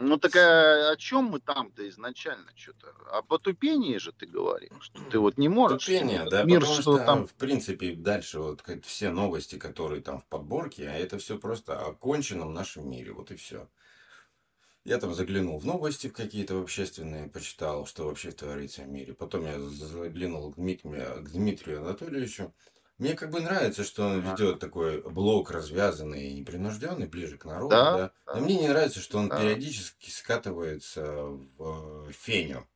Ну 0.00 0.16
так 0.16 0.34
а, 0.36 0.90
о 0.90 0.96
чем 0.96 1.24
мы 1.26 1.40
там-то 1.40 1.86
изначально 1.90 2.50
что-то? 2.56 2.94
Об 3.12 3.32
отупении 3.34 3.98
же 3.98 4.12
ты 4.12 4.26
говорил, 4.26 4.80
что 4.80 5.00
ты 5.04 5.18
вот 5.18 5.36
не 5.36 5.48
можешь. 5.48 5.82
Отупение, 5.82 6.26
да, 6.28 6.42
мир, 6.42 6.60
потому 6.60 6.80
что, 6.80 6.96
что 6.96 7.04
там... 7.04 7.26
в 7.26 7.34
принципе 7.34 7.94
дальше 7.94 8.40
вот 8.40 8.62
все 8.84 9.10
новости, 9.10 9.58
которые 9.58 10.00
там 10.00 10.20
в 10.20 10.24
подборке, 10.24 10.88
а 10.88 10.94
это 10.94 11.18
все 11.18 11.38
просто 11.38 11.78
о 11.78 11.92
конченном 11.92 12.54
нашем 12.54 12.90
мире, 12.90 13.12
вот 13.12 13.30
и 13.30 13.36
все. 13.36 13.68
Я 14.84 14.96
там 14.96 15.14
заглянул 15.14 15.58
в 15.58 15.66
новости 15.66 16.08
в 16.08 16.14
какие-то 16.14 16.58
общественные, 16.58 17.28
почитал, 17.28 17.84
что 17.84 18.06
вообще 18.06 18.32
творится 18.32 18.82
в 18.82 18.88
мире. 18.88 19.12
Потом 19.12 19.44
я 19.44 19.60
заглянул 19.60 20.52
к 20.52 20.56
Дмитрию 20.56 21.80
Анатольевичу. 21.82 22.54
Мне 23.00 23.14
как 23.14 23.30
бы 23.30 23.40
нравится, 23.40 23.82
что 23.82 24.06
он 24.06 24.20
ведет 24.20 24.58
такой 24.58 25.00
блок 25.00 25.50
развязанный 25.50 26.28
и 26.28 26.34
непринужденный, 26.34 27.06
ближе 27.06 27.38
к 27.38 27.46
народу, 27.46 27.70
да. 27.70 27.96
да? 27.96 28.12
да. 28.26 28.34
Но 28.34 28.40
мне 28.42 28.58
не 28.58 28.68
нравится, 28.68 29.00
что 29.00 29.18
он 29.18 29.30
да. 29.30 29.40
периодически 29.40 30.10
скатывается 30.10 31.02
в 31.56 32.12
феню. 32.12 32.68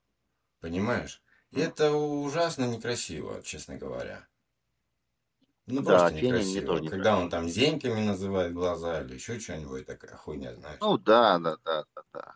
Понимаешь? 0.61 1.23
И 1.50 1.61
это 1.61 1.93
ужасно 1.93 2.64
некрасиво, 2.64 3.43
честно 3.43 3.76
говоря. 3.76 4.26
Ну, 5.66 5.83
да, 5.83 5.90
просто 5.90 6.14
некрасиво. 6.14 6.78
Не 6.78 6.88
Когда 6.88 7.19
он 7.19 7.28
там 7.28 7.47
зеньками 7.47 8.00
называет 8.00 8.54
глаза 8.54 9.02
или 9.02 9.14
еще 9.14 9.38
что-нибудь, 9.38 9.85
такая 9.85 10.16
хуйня, 10.16 10.54
знаешь. 10.54 10.78
Ну 10.81 10.97
да, 10.97 11.38
да, 11.38 11.59
да, 11.66 11.85
да, 11.95 12.02
да. 12.14 12.35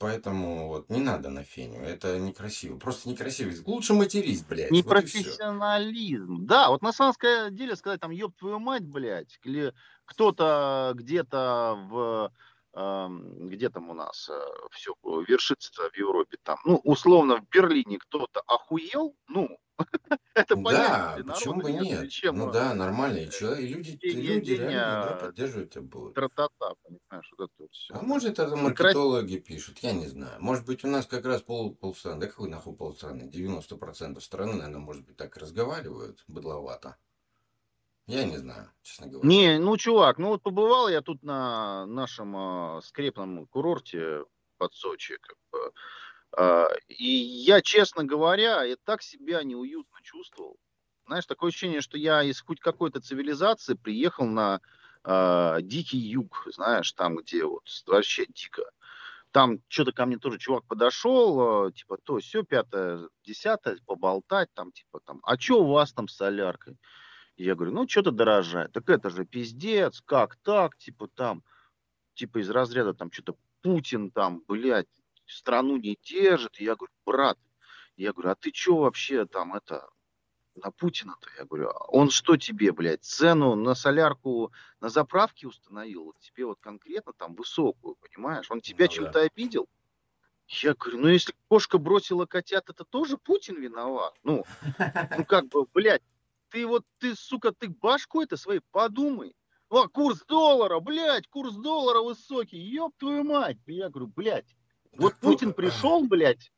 Поэтому 0.00 0.68
вот 0.68 0.88
не 0.88 0.98
надо 0.98 1.28
на 1.28 1.44
феню, 1.44 1.82
это 1.82 2.18
некрасиво. 2.18 2.78
Просто 2.78 3.10
некрасиво. 3.10 3.52
Лучше 3.66 3.92
матерись, 3.92 4.42
блядь. 4.42 4.70
Непрофессионализм. 4.70 6.36
Вот 6.38 6.46
да, 6.46 6.70
вот 6.70 6.80
на 6.80 6.90
самом 6.90 7.14
деле 7.54 7.76
сказать 7.76 8.00
там, 8.00 8.10
ёб 8.10 8.34
твою 8.34 8.58
мать, 8.58 8.86
блядь, 8.86 9.38
или 9.44 9.74
кто-то 10.06 10.92
где-то 10.94 11.78
в 11.90 12.32
где 12.72 13.68
там 13.68 13.90
у 13.90 13.94
нас 13.94 14.30
э, 14.30 14.40
все 14.70 14.94
вершится 15.26 15.90
в 15.90 15.96
Европе, 15.96 16.38
там, 16.44 16.56
ну, 16.64 16.76
условно, 16.84 17.38
в 17.38 17.48
Берлине 17.50 17.98
кто-то 17.98 18.42
охуел, 18.46 19.16
ну, 19.26 19.58
это 20.34 20.56
понятно. 20.56 21.24
Да, 21.24 21.32
почему 21.32 21.60
бы 21.60 21.72
нет? 21.72 22.10
Чем, 22.10 22.36
ну 22.36 22.50
да, 22.50 22.74
нормальные 22.74 23.28
человек, 23.28 23.76
люди, 23.76 23.98
люди 24.02 24.52
реально 24.52 25.08
да, 25.10 25.18
поддерживают 25.26 25.70
тебя 25.70 25.82
будут. 25.82 26.14
Тра-та-та, 26.14 26.74
понимаешь, 26.82 27.32
вот 27.38 27.50
это 27.58 27.68
все. 27.70 27.94
А 27.94 28.02
может 28.02 28.38
это 28.38 28.56
маркетологи 28.56 29.36
пишут, 29.36 29.78
я 29.78 29.92
не 29.92 30.06
знаю. 30.06 30.40
Может 30.40 30.66
быть 30.66 30.84
у 30.84 30.88
нас 30.88 31.06
как 31.06 31.24
раз 31.24 31.42
пол, 31.42 31.74
полстраны, 31.74 32.20
да 32.20 32.26
какой 32.26 32.48
нахуй 32.48 32.74
полстраны, 32.74 33.30
90% 33.30 34.20
страны, 34.20 34.54
наверное, 34.54 34.80
может 34.80 35.04
быть 35.04 35.16
так 35.16 35.36
разговаривают, 35.36 36.24
быдловато. 36.28 36.96
Я 38.06 38.24
не 38.24 38.36
знаю, 38.38 38.68
честно 38.82 39.06
говоря. 39.06 39.28
Не, 39.28 39.58
ну, 39.58 39.76
чувак, 39.76 40.18
ну 40.18 40.28
вот 40.28 40.42
побывал 40.42 40.88
я 40.88 41.00
тут 41.00 41.22
на 41.22 41.86
нашем 41.86 42.36
э, 42.36 42.80
скрепном 42.82 43.46
курорте 43.46 44.24
под 44.58 44.74
Сочи, 44.74 45.16
как 45.20 45.36
бы. 45.52 45.72
Э, 46.36 46.66
и 46.88 47.06
я, 47.06 47.60
честно 47.62 48.04
говоря, 48.04 48.62
я 48.62 48.76
так 48.84 49.02
себя 49.02 49.42
неуютно 49.42 49.98
чувствовал. 50.02 50.56
Знаешь, 51.06 51.26
такое 51.26 51.48
ощущение, 51.48 51.80
что 51.80 51.98
я 51.98 52.22
из 52.22 52.40
хоть 52.40 52.60
какой-то 52.60 53.00
цивилизации 53.00 53.74
приехал 53.74 54.26
на 54.26 54.60
э, 55.04 55.58
дикий 55.62 55.98
юг, 55.98 56.46
знаешь, 56.54 56.92
там, 56.92 57.16
где 57.16 57.44
вот 57.44 57.64
вообще 57.86 58.26
дико. 58.26 58.62
Там 59.32 59.58
что-то 59.68 59.92
ко 59.92 60.06
мне 60.06 60.18
тоже 60.18 60.38
чувак 60.38 60.64
подошел, 60.66 61.68
э, 61.68 61.72
типа, 61.72 61.98
то 62.04 62.18
все, 62.18 62.42
пятое, 62.44 63.08
десятое, 63.24 63.78
поболтать, 63.86 64.48
там, 64.54 64.72
типа, 64.72 65.00
там, 65.04 65.20
а 65.22 65.38
что 65.38 65.64
у 65.64 65.72
вас 65.72 65.92
там 65.92 66.08
с 66.08 66.16
соляркой? 66.16 66.76
Я 67.36 67.54
говорю, 67.54 67.72
ну, 67.72 67.88
что-то 67.88 68.10
дорожает. 68.10 68.72
Так 68.72 68.88
это 68.90 69.08
же 69.08 69.24
пиздец, 69.24 70.02
как 70.02 70.36
так, 70.42 70.76
типа 70.76 71.08
там, 71.08 71.42
типа 72.14 72.38
из 72.38 72.50
разряда 72.50 72.92
там 72.92 73.10
что-то 73.10 73.34
Путин 73.62 74.10
там, 74.10 74.42
блядь, 74.46 74.86
страну 75.32 75.76
не 75.76 75.98
держит. 76.02 76.60
И 76.60 76.64
я 76.64 76.76
говорю, 76.76 76.92
брат, 77.04 77.38
я 77.96 78.12
говорю, 78.12 78.30
а 78.30 78.34
ты 78.34 78.52
что 78.54 78.78
вообще 78.78 79.26
там 79.26 79.54
это, 79.54 79.88
на 80.56 80.70
Путина-то? 80.70 81.28
Я 81.38 81.44
говорю, 81.44 81.68
а 81.68 81.86
он 81.88 82.10
что 82.10 82.36
тебе, 82.36 82.72
блядь, 82.72 83.04
цену 83.04 83.54
на 83.54 83.74
солярку 83.74 84.52
на 84.80 84.88
заправке 84.88 85.46
установил? 85.46 86.04
Вот 86.04 86.18
тебе 86.20 86.46
вот 86.46 86.58
конкретно 86.60 87.12
там 87.12 87.34
высокую, 87.34 87.96
понимаешь? 87.96 88.50
Он 88.50 88.60
тебя 88.60 88.86
ну, 88.86 88.92
чем-то 88.92 89.12
да. 89.12 89.20
обидел? 89.22 89.68
Я 90.48 90.74
говорю, 90.74 90.98
ну 90.98 91.08
если 91.08 91.34
кошка 91.48 91.78
бросила 91.78 92.26
котят, 92.26 92.70
это 92.70 92.84
тоже 92.84 93.16
Путин 93.16 93.60
виноват. 93.60 94.14
Ну, 94.24 94.44
ну 95.16 95.24
как 95.24 95.46
бы, 95.48 95.66
блядь, 95.72 96.02
ты 96.50 96.66
вот, 96.66 96.84
ты, 96.98 97.14
сука, 97.14 97.52
ты 97.52 97.68
башку 97.68 98.22
это 98.22 98.36
своей 98.36 98.60
подумай. 98.72 99.36
О, 99.68 99.86
курс 99.86 100.24
доллара, 100.26 100.80
блядь, 100.80 101.28
курс 101.28 101.54
доллара 101.54 102.00
высокий, 102.00 102.58
ёб 102.58 102.92
твою 102.98 103.22
мать. 103.22 103.58
Я 103.66 103.88
говорю, 103.88 104.08
блядь, 104.08 104.56
вот 104.96 105.14
Путин 105.16 105.52
пришел, 105.52 106.06
блядь, 106.06 106.50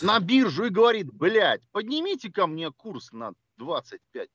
на 0.00 0.20
биржу 0.20 0.66
и 0.66 0.70
говорит, 0.70 1.12
блядь, 1.12 1.62
поднимите 1.72 2.30
ко 2.30 2.46
мне 2.46 2.70
курс 2.70 3.12
на 3.12 3.32
25%. 3.60 4.28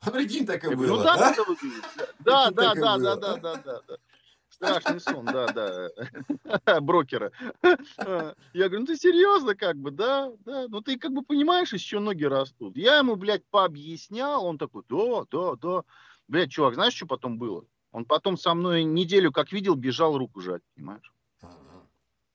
А 0.00 0.10
прикинь, 0.10 0.44
так 0.46 0.64
и 0.64 0.74
было, 0.74 0.96
ну, 0.96 1.02
да? 1.02 1.34
Да, 2.18 2.50
да, 2.50 2.74
да, 2.74 2.96
да, 2.96 3.16
да, 3.16 3.36
да, 3.36 3.56
да, 3.56 3.82
да. 3.86 3.96
Страшный 4.48 5.00
сон, 5.00 5.24
да, 5.24 5.46
да. 5.46 6.80
Брокера. 6.80 7.32
Я 7.62 8.34
говорю, 8.68 8.80
ну 8.80 8.86
ты 8.86 8.96
серьезно, 8.96 9.54
как 9.54 9.76
бы, 9.76 9.90
да, 9.92 10.32
да. 10.40 10.66
Ну 10.68 10.80
ты 10.82 10.98
как 10.98 11.12
бы 11.12 11.22
понимаешь, 11.22 11.72
из 11.72 11.80
чего 11.80 12.00
ноги 12.00 12.24
растут. 12.24 12.76
Я 12.76 12.98
ему, 12.98 13.16
блядь, 13.16 13.44
пообъяснял, 13.50 14.44
он 14.44 14.58
такой, 14.58 14.82
да, 14.88 15.24
да, 15.30 15.54
да. 15.54 15.82
Блядь, 16.28 16.50
чувак, 16.50 16.74
знаешь, 16.74 16.94
что 16.94 17.06
потом 17.06 17.38
было? 17.38 17.64
Он 17.92 18.04
потом 18.04 18.36
со 18.36 18.54
мной 18.54 18.84
неделю, 18.84 19.32
как 19.32 19.52
видел, 19.52 19.74
бежал 19.74 20.18
руку 20.18 20.40
жать, 20.40 20.62
понимаешь? 20.74 21.12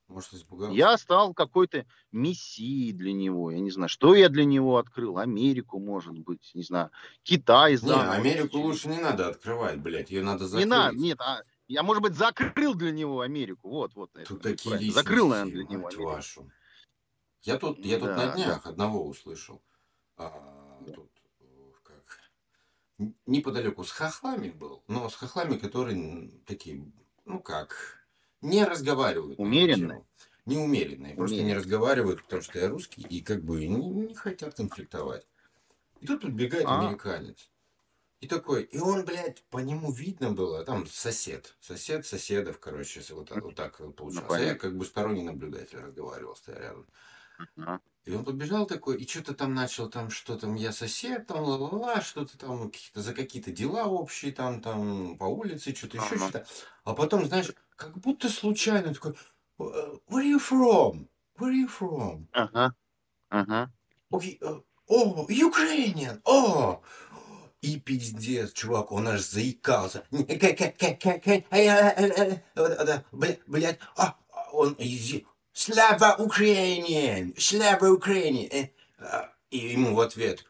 Может, 0.07 0.33
испугался? 0.33 0.73
Я 0.73 0.97
стал 0.97 1.33
какой-то 1.33 1.85
мессией 2.11 2.93
для 2.93 3.11
него. 3.13 3.51
Я 3.51 3.59
не 3.59 3.71
знаю, 3.71 3.89
что 3.89 4.15
я 4.15 4.29
для 4.29 4.45
него 4.45 4.77
открыл. 4.77 5.17
Америку, 5.17 5.79
может 5.79 6.17
быть, 6.17 6.51
не 6.53 6.63
знаю. 6.63 6.91
Китай 7.23 7.71
Не, 7.73 7.77
заново. 7.77 8.13
Америку 8.13 8.57
лучше 8.59 8.87
не 8.87 8.99
надо 8.99 9.27
открывать, 9.27 9.79
блядь. 9.79 10.09
Ее 10.09 10.23
надо 10.23 10.45
Не 10.45 10.49
закрыть. 10.49 10.67
надо, 10.69 10.97
нет, 10.97 11.19
а 11.19 11.41
я, 11.67 11.83
может 11.83 12.01
быть, 12.01 12.15
закрыл 12.15 12.73
для 12.75 12.91
него 12.91 13.19
Америку. 13.21 13.69
Вот, 13.69 13.95
вот. 13.95 14.15
это 14.15 14.25
Тут 14.29 14.37
будет 14.43 14.55
такие 14.57 14.75
личности, 14.77 14.93
Закрыл, 14.95 15.27
наверное, 15.27 15.51
для 15.53 15.63
него 15.65 15.87
Америку. 15.87 16.03
вашу. 16.03 16.51
Я 17.43 17.57
тут, 17.57 17.85
я 17.85 17.99
тут 17.99 18.07
Да, 18.09 18.15
на 18.15 18.25
да. 18.27 18.33
днях 18.35 18.65
одного 18.65 19.05
услышал. 19.05 19.61
А, 20.17 20.79
тут 20.95 21.11
э, 21.41 21.45
как 21.83 22.03
неподалеку 23.25 23.83
с 23.83 23.91
хохлами 23.91 24.49
был, 24.49 24.83
но 24.87 25.09
с 25.09 25.15
хохлами, 25.15 25.57
которые 25.57 26.31
такие, 26.45 26.91
ну 27.25 27.39
как, 27.39 27.96
не 28.49 28.63
разговаривают. 28.65 29.39
Умеренные? 29.39 30.03
Неумеренные. 30.45 31.15
Просто 31.15 31.35
не 31.35 31.41
Умеренные. 31.41 31.57
разговаривают, 31.63 32.23
потому 32.23 32.41
что 32.41 32.59
я 32.59 32.69
русский, 32.69 33.01
и 33.01 33.21
как 33.21 33.43
бы 33.43 33.65
не, 33.67 33.75
не 33.89 34.13
хотят 34.15 34.55
конфликтовать. 34.55 35.27
И 35.99 36.07
тут 36.07 36.21
подбегает 36.21 36.65
А. 36.67 36.79
американец. 36.79 37.49
И 38.19 38.27
такой, 38.27 38.63
и 38.63 38.79
он, 38.79 39.05
блядь, 39.05 39.43
по 39.49 39.59
нему 39.59 39.91
видно 39.91 40.31
было, 40.31 40.63
там 40.63 40.87
сосед, 40.87 41.55
сосед 41.59 42.05
соседов, 42.05 42.59
короче, 42.59 43.01
вот, 43.13 43.29
так- 43.29 43.43
вот 43.43 43.55
так 43.55 43.79
вот 43.79 43.95
получалось. 43.95 44.31
а 44.31 44.43
я 44.43 44.55
как 44.55 44.75
бы 44.75 44.85
сторонний 44.85 45.21
наблюдатель 45.23 45.77
разговаривал, 45.79 46.35
стоя 46.35 46.57
рядом. 46.59 46.87
И 48.05 48.13
он 48.13 48.23
подбежал 48.25 48.65
такой, 48.65 48.97
и 48.97 49.07
что-то 49.07 49.35
там 49.35 49.53
начал, 49.53 49.89
там, 49.89 50.09
что 50.09 50.37
там, 50.37 50.55
я 50.55 50.71
сосед, 50.71 51.27
там, 51.27 51.43
ла-ла-ла, 51.43 52.01
что-то 52.01 52.37
там, 52.37 52.71
какие-то, 52.71 53.01
за 53.01 53.13
какие-то 53.13 53.51
дела 53.51 53.85
общие, 53.85 54.31
там, 54.31 54.61
там, 54.61 55.17
по 55.17 55.25
улице, 55.25 55.75
что-то 55.75 55.97
еще, 55.97 56.17
что-то. 56.17 56.47
А 56.85 56.93
потом, 56.95 57.25
знаешь, 57.25 57.51
как 57.77 57.97
будто 57.99 58.27
случайно 58.29 58.93
такой, 58.93 59.13
«Uh, 59.59 59.99
where 60.09 60.23
are 60.23 60.31
you 60.31 60.39
from? 60.39 61.07
Where 61.39 61.51
are 61.51 61.53
you 61.53 61.67
from? 61.67 62.27
Ага. 62.33 62.75
Ага. 63.29 63.71
Ой, 64.09 64.37
э, 64.41 64.59
О, 64.87 65.25
Ukrainian! 65.29 66.21
О! 66.25 66.81
И 67.61 67.79
пиздец, 67.79 68.53
чувак, 68.53 68.91
он 68.91 69.07
аж 69.07 69.21
заикался. 69.21 70.03
А, 70.11 70.15
э, 70.17 70.37
э, 72.07 72.39
вот 72.55 72.71
это, 72.71 73.03
бля- 73.11 73.39
блядь, 73.47 73.79
а, 73.95 74.15
а, 74.31 74.49
он, 74.51 74.77
слава 75.53 76.15
Украине! 76.19 77.33
Слава 77.37 77.89
Украине! 77.89 78.47
Э, 78.47 78.69
а, 78.99 79.33
И 79.49 79.57
ему 79.57 79.95
в 79.95 79.99
ответ, 79.99 80.45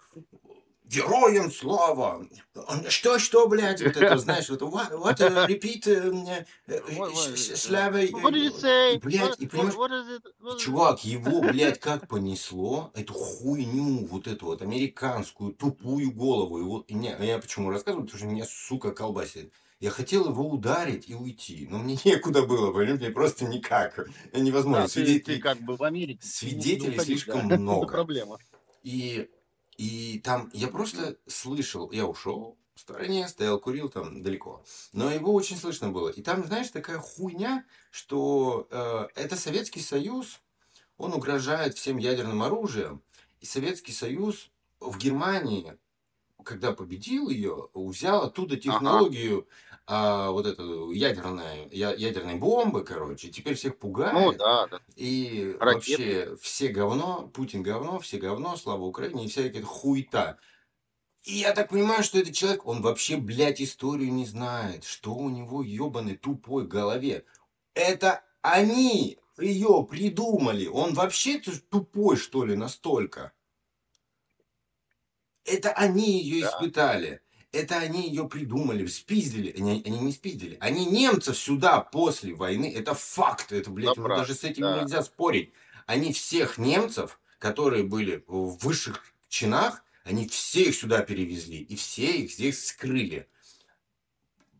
героям 0.87 1.51
слава! 1.51 2.25
Он, 2.55 2.89
Что, 2.89 3.19
что, 3.19 3.47
блядь, 3.47 3.81
вот 3.81 3.95
это, 3.97 4.17
знаешь, 4.17 4.49
вот, 4.49 4.61
what, 4.61 4.91
what, 4.91 5.47
repeat, 5.47 5.87
э, 5.87 6.45
э, 6.67 7.35
слава... 7.55 7.97
э, 7.97 8.99
блядь, 8.99 9.39
и 9.39 9.47
понимаешь? 9.47 10.21
Чувак, 10.59 11.03
его, 11.03 11.41
блядь, 11.41 11.79
как 11.79 12.07
понесло, 12.07 12.91
эту 12.95 13.13
хуйню, 13.13 14.05
вот 14.07 14.27
эту 14.27 14.47
вот 14.47 14.61
американскую 14.61 15.53
тупую 15.53 16.11
голову. 16.11 16.57
Его, 16.57 16.85
не, 16.89 17.15
я 17.19 17.37
почему 17.39 17.69
рассказываю, 17.69 18.05
потому 18.05 18.19
что 18.19 18.27
меня, 18.27 18.45
сука, 18.45 18.91
колбасит. 18.91 19.51
Я 19.79 19.91
хотел 19.91 20.27
его 20.29 20.49
ударить 20.49 21.07
и 21.07 21.13
уйти, 21.13 21.67
но 21.69 21.77
мне 21.77 21.97
некуда 22.05 22.43
было, 22.43 22.71
понимаете, 22.71 23.05
мне 23.05 23.13
просто 23.13 23.45
никак. 23.45 24.07
Невозможно. 24.33 24.83
Да, 24.83 24.87
ты, 24.87 24.93
Свидетелей- 24.93 25.35
ты 25.35 25.39
как 25.39 25.59
бы 25.59 25.75
в 25.75 25.83
Америке. 25.83 26.19
свидетелей 26.27 26.99
слишком 26.99 27.47
да. 27.49 27.57
много. 27.57 27.85
Это 27.85 27.91
проблема. 27.93 28.39
И, 28.83 29.29
и 29.77 30.19
там 30.23 30.49
я 30.53 30.67
просто 30.67 31.17
слышал, 31.27 31.91
я 31.91 32.05
ушел 32.05 32.57
в 32.75 32.79
стороне, 32.79 33.27
стоял, 33.27 33.59
курил 33.59 33.89
там 33.89 34.21
далеко. 34.21 34.63
Но 34.93 35.11
его 35.11 35.33
очень 35.33 35.57
слышно 35.57 35.89
было. 35.89 36.09
И 36.09 36.21
там, 36.21 36.45
знаешь, 36.45 36.69
такая 36.69 36.99
хуйня, 36.99 37.65
что 37.91 38.67
э, 38.69 39.07
это 39.15 39.35
Советский 39.35 39.81
Союз, 39.81 40.39
он 40.97 41.13
угрожает 41.13 41.75
всем 41.75 41.97
ядерным 41.97 42.41
оружием. 42.41 43.01
И 43.39 43.45
Советский 43.45 43.93
Союз 43.93 44.51
в 44.79 44.97
Германии, 44.97 45.77
когда 46.47 46.71
победил 46.71 47.29
ее, 47.29 47.69
взял 47.73 48.23
оттуда 48.23 48.55
технологию 48.57 49.47
а, 49.85 50.31
вот 50.31 50.45
эту 50.45 50.91
ядерная, 50.91 51.67
я- 51.71 51.93
ядерной 51.93 52.35
бомбы, 52.35 52.83
короче, 52.83 53.29
теперь 53.29 53.55
всех 53.55 53.77
пугает. 53.77 54.13
Ну 54.13 54.31
да, 54.33 54.67
да. 54.67 54.79
И 54.95 55.55
Ракеты. 55.59 56.03
вообще 56.03 56.37
все 56.41 56.69
говно, 56.69 57.29
Путин 57.33 57.63
говно, 57.63 57.99
все 57.99 58.17
говно, 58.17 58.55
слава 58.55 58.83
Украине, 58.83 59.25
и 59.25 59.27
вся 59.27 59.41
эта 59.41 59.61
хуета. 59.61 60.39
И 61.23 61.33
я 61.33 61.51
так 61.53 61.69
понимаю, 61.69 62.03
что 62.03 62.17
этот 62.17 62.33
человек, 62.33 62.65
он 62.65 62.81
вообще, 62.81 63.17
блядь, 63.17 63.61
историю 63.61 64.13
не 64.13 64.25
знает, 64.25 64.85
что 64.85 65.13
у 65.13 65.29
него 65.29 65.61
ебаный 65.61 66.15
тупой 66.15 66.65
голове. 66.65 67.25
Это 67.73 68.23
они 68.41 69.19
ее 69.37 69.85
придумали. 69.89 70.67
Он 70.67 70.93
вообще 70.93 71.39
тупой, 71.69 72.15
что 72.15 72.45
ли, 72.45 72.55
настолько. 72.55 73.33
Это 75.47 75.71
они 75.71 76.21
ее 76.21 76.41
Да. 76.43 76.49
испытали. 76.49 77.21
Это 77.53 77.77
они 77.77 78.07
ее 78.07 78.27
придумали, 78.27 78.85
спиздили. 78.85 79.55
Они, 79.57 79.81
они 79.85 79.99
не 79.99 80.11
спиздили. 80.11 80.57
Они 80.59 80.85
немцев 80.85 81.37
сюда 81.37 81.79
после 81.79 82.35
войны. 82.35 82.71
Это 82.75 82.93
факт. 82.93 83.51
Это, 83.51 83.71
блядь, 83.71 83.97
брат, 83.97 84.19
даже 84.19 84.35
с 84.35 84.43
этим 84.43 84.63
да. 84.63 84.81
нельзя 84.81 85.01
спорить. 85.01 85.53
Они 85.85 86.11
всех 86.11 86.57
немцев, 86.57 87.19
которые 87.39 87.83
были 87.83 88.23
в 88.27 88.57
высших 88.63 89.01
чинах, 89.29 89.83
они 90.03 90.27
все 90.27 90.63
их 90.65 90.75
сюда 90.75 91.01
перевезли. 91.01 91.59
И 91.59 91.75
все 91.75 92.17
их 92.17 92.31
здесь 92.31 92.65
скрыли. 92.67 93.27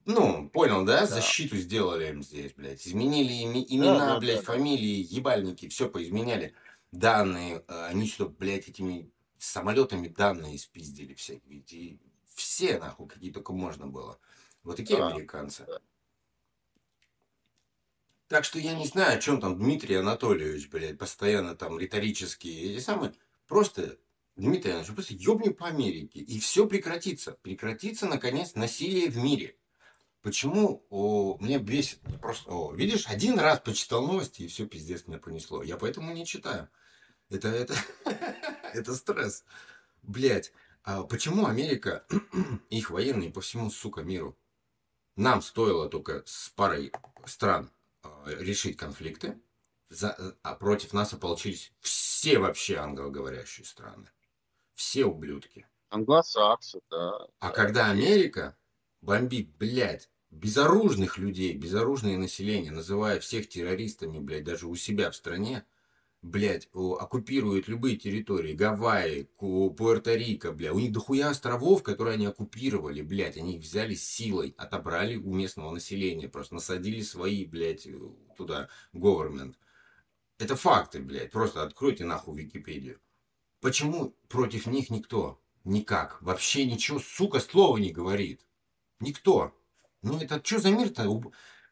Ну, 0.06 0.50
понял, 0.50 0.86
да? 0.86 1.02
Да. 1.02 1.06
Защиту 1.08 1.58
сделали 1.58 2.10
им 2.10 2.23
здесь, 2.23 2.54
блядь. 2.54 2.88
Изменили 2.88 3.34
ими- 3.34 3.65
имена, 3.67 4.13
да, 4.13 4.19
блядь, 4.19 4.38
да, 4.38 4.41
да. 4.45 4.54
фамилии, 4.54 5.06
ебальники, 5.10 5.67
все 5.67 5.89
поизменяли. 5.89 6.54
Данные, 6.93 7.63
э, 7.67 7.86
они 7.88 8.08
сюда, 8.08 8.30
блядь, 8.30 8.69
этими 8.69 9.12
самолетами 9.39 10.08
данные 10.08 10.58
спиздили 10.60 11.13
всякие. 11.13 11.60
И 11.60 12.00
все, 12.36 12.80
нахуй, 12.80 13.08
какие 13.08 13.32
только 13.32 13.54
можно 13.54 13.88
было. 13.88 14.19
Вот 14.63 14.78
такие 14.78 14.97
Да, 14.97 15.08
американцы. 15.10 15.65
Так 18.28 18.43
что 18.43 18.60
я 18.60 18.73
не 18.76 18.86
знаю, 18.86 19.17
о 19.17 19.21
чем 19.21 19.39
там 19.39 19.58
Дмитрий 19.58 19.95
Анатольевич, 19.95 20.69
блядь, 20.69 20.97
постоянно 20.97 21.56
там 21.56 21.80
риторические 21.80 22.73
эти 22.73 22.84
самые. 22.84 23.13
Просто, 23.47 23.97
Дмитрий 24.36 24.71
Анатольевич, 24.71 24.95
просто 24.95 25.13
ебни 25.13 25.50
по 25.50 25.67
Америке, 25.67 26.19
и 26.19 26.39
все 26.39 26.67
прекратится. 26.67 27.32
Прекратится, 27.41 28.06
наконец, 28.06 28.56
насилие 28.56 29.10
в 29.10 29.17
мире. 29.17 29.56
Почему 30.21 30.86
о, 30.89 31.38
меня 31.39 31.58
бесит? 31.58 32.02
Просто, 32.21 32.52
о, 32.52 32.73
видишь, 32.73 33.08
один 33.08 33.39
раз 33.39 33.62
почитал 33.62 34.06
новости, 34.06 34.41
и 34.41 34.47
все, 34.47 34.65
пиздец, 34.65 35.08
меня 35.08 35.19
понесло. 35.19 35.63
Я 35.63 35.78
поэтому 35.78 36.13
не 36.13 36.26
читаю. 36.26 36.67
Это, 37.30 37.47
это, 37.47 37.76
это 38.77 38.95
стресс. 38.95 39.43
Блять, 40.03 40.53
а 40.83 41.03
почему 41.03 41.47
Америка, 41.47 42.05
их 42.69 42.89
военные 42.91 43.31
по 43.31 43.41
всему, 43.41 43.69
сука, 43.69 44.03
миру, 44.03 44.37
нам 45.15 45.41
стоило 45.41 45.89
только 45.89 46.23
с 46.25 46.49
парой 46.49 46.91
стран 47.25 47.71
а, 48.03 48.23
решить 48.27 48.77
конфликты, 48.77 49.41
за- 49.89 50.37
а 50.43 50.55
против 50.55 50.93
нас 50.93 51.13
ополчились 51.13 51.73
все 51.81 52.39
вообще 52.39 52.77
англоговорящие 52.77 53.65
страны. 53.65 54.09
Все 54.73 55.05
ублюдки. 55.05 55.67
Англосаксы, 55.89 56.79
да. 56.89 57.27
А 57.39 57.49
да. 57.49 57.51
когда 57.51 57.89
Америка 57.89 58.57
бомбит, 59.01 59.55
блядь, 59.57 60.09
безоружных 60.29 61.17
людей, 61.17 61.53
безоружное 61.57 62.17
население, 62.17 62.71
называя 62.71 63.19
всех 63.19 63.49
террористами, 63.49 64.19
блядь, 64.19 64.43
даже 64.43 64.67
у 64.67 64.75
себя 64.75 65.09
в 65.11 65.15
стране, 65.15 65.65
блядь, 66.21 66.69
о, 66.73 66.95
оккупирует 66.95 67.67
любые 67.67 67.97
территории, 67.97 68.53
Гавайи, 68.53 69.30
Пуэрто-Рико, 69.39 70.51
блядь, 70.51 70.73
у 70.73 70.80
них 70.80 70.91
дохуя 70.91 71.30
островов, 71.30 71.84
которые 71.84 72.15
они 72.15 72.25
оккупировали, 72.25 73.01
блядь, 73.01 73.38
они 73.38 73.58
их 73.58 73.63
взяли 73.63 73.95
силой, 73.95 74.53
отобрали 74.58 75.15
у 75.15 75.34
местного 75.34 75.71
населения, 75.71 76.27
просто 76.27 76.56
насадили 76.56 77.01
свои, 77.01 77.45
блядь, 77.45 77.88
э, 77.88 77.97
туда, 78.36 78.69
government. 78.93 79.56
Это 80.39 80.56
факты, 80.56 80.99
блядь, 80.99 81.32
просто 81.32 81.63
откройте 81.63 82.06
нахуй 82.06 82.43
Википедию. 82.43 82.99
Почему 83.60 84.15
против 84.27 84.67
них 84.67 84.89
никто? 84.89 85.41
Никак. 85.63 86.21
Вообще 86.21 86.65
ничего, 86.65 86.99
сука, 86.99 87.39
слова 87.39 87.77
не 87.77 87.91
говорит. 87.91 88.45
Никто. 88.99 89.53
Ну 90.01 90.19
это 90.19 90.41
что 90.43 90.60
за 90.60 90.71
мир-то? 90.71 91.21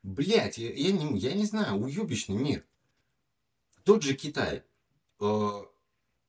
Блядь, 0.02 0.58
я, 0.58 0.74
я 0.74 0.92
не, 0.92 1.18
я 1.20 1.34
не 1.34 1.46
знаю, 1.46 1.76
уебищный 1.76 2.36
мир. 2.36 2.66
Тот 3.86 4.02
же 4.02 4.16
Китай. 4.16 4.64
Э, 5.22 5.62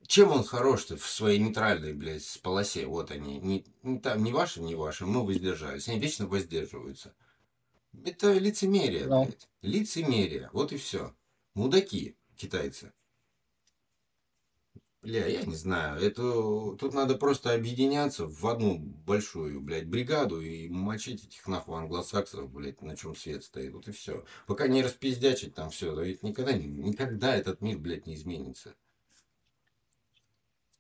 чем 0.06 0.30
он 0.30 0.44
хорош-то 0.44 0.96
в 0.98 1.06
своей 1.06 1.38
нейтральной, 1.38 1.94
блядь, 1.94 2.40
полосе? 2.42 2.86
Вот 2.86 3.10
они. 3.10 3.38
Не, 3.40 3.64
не 3.82 3.98
там, 3.98 4.22
не 4.22 4.30
ваши, 4.32 4.60
не 4.60 4.74
ваши, 4.74 5.06
мы 5.06 5.24
воздержались. 5.24 5.88
Они 5.88 5.98
вечно 5.98 6.26
воздерживаются. 6.26 7.14
Это 8.04 8.34
лицемерие, 8.34 9.06
Ну. 9.06 9.24
блядь. 9.24 9.48
Лицемерие. 9.62 10.50
Вот 10.52 10.72
и 10.72 10.76
все. 10.76 11.14
Мудаки 11.54 12.16
китайцы. 12.36 12.92
Бля, 15.06 15.24
я 15.28 15.44
не 15.44 15.54
знаю. 15.54 16.00
Это 16.00 16.20
тут 16.80 16.92
надо 16.92 17.14
просто 17.14 17.54
объединяться 17.54 18.26
в 18.26 18.44
одну 18.48 18.76
большую, 18.76 19.60
блядь, 19.60 19.86
бригаду 19.86 20.40
и 20.40 20.68
мочить 20.68 21.24
этих 21.24 21.46
нахуй 21.46 21.76
англосаксов, 21.78 22.50
блядь, 22.50 22.82
на 22.82 22.96
чем 22.96 23.14
свет 23.14 23.44
стоит. 23.44 23.72
Вот 23.72 23.86
и 23.86 23.92
все. 23.92 24.24
Пока 24.48 24.66
не 24.66 24.82
распиздячить 24.82 25.54
там 25.54 25.70
все, 25.70 25.94
да 25.94 26.02
ведь 26.02 26.24
никогда, 26.24 26.54
никогда 26.54 27.36
этот 27.36 27.60
мир, 27.60 27.78
блядь, 27.78 28.08
не 28.08 28.16
изменится. 28.16 28.74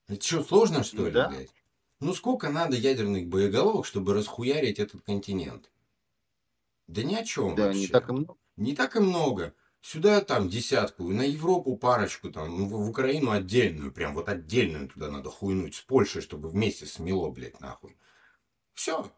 Это 0.08 0.20
что, 0.24 0.42
сложно, 0.42 0.82
что 0.82 1.06
ли, 1.06 1.12
Да. 1.12 1.28
блядь? 1.28 1.54
Ну 2.00 2.12
сколько 2.12 2.50
надо 2.50 2.74
ядерных 2.76 3.28
боеголовок, 3.28 3.86
чтобы 3.86 4.12
расхуярить 4.12 4.80
этот 4.80 5.02
континент? 5.02 5.70
Да 6.88 7.04
ни 7.04 7.14
о 7.14 7.24
чем 7.24 7.54
Да, 7.54 7.66
вообще. 7.66 7.78
не 7.82 7.86
так 7.86 8.08
и 8.08 8.12
много. 8.12 8.36
Не 8.56 8.74
так 8.74 8.96
и 8.96 8.98
много. 8.98 9.54
Сюда 9.88 10.20
там 10.20 10.48
десятку, 10.48 11.04
на 11.12 11.22
Европу 11.22 11.76
парочку, 11.76 12.32
там, 12.32 12.58
ну, 12.58 12.66
в, 12.66 12.90
Украину 12.90 13.30
отдельную, 13.30 13.92
прям 13.92 14.14
вот 14.14 14.28
отдельную 14.28 14.88
туда 14.88 15.12
надо 15.12 15.30
хуйнуть 15.30 15.76
с 15.76 15.80
Польшей, 15.80 16.22
чтобы 16.22 16.48
вместе 16.48 16.86
смело, 16.86 17.30
блядь, 17.30 17.60
нахуй. 17.60 17.96
Все. 18.74 19.08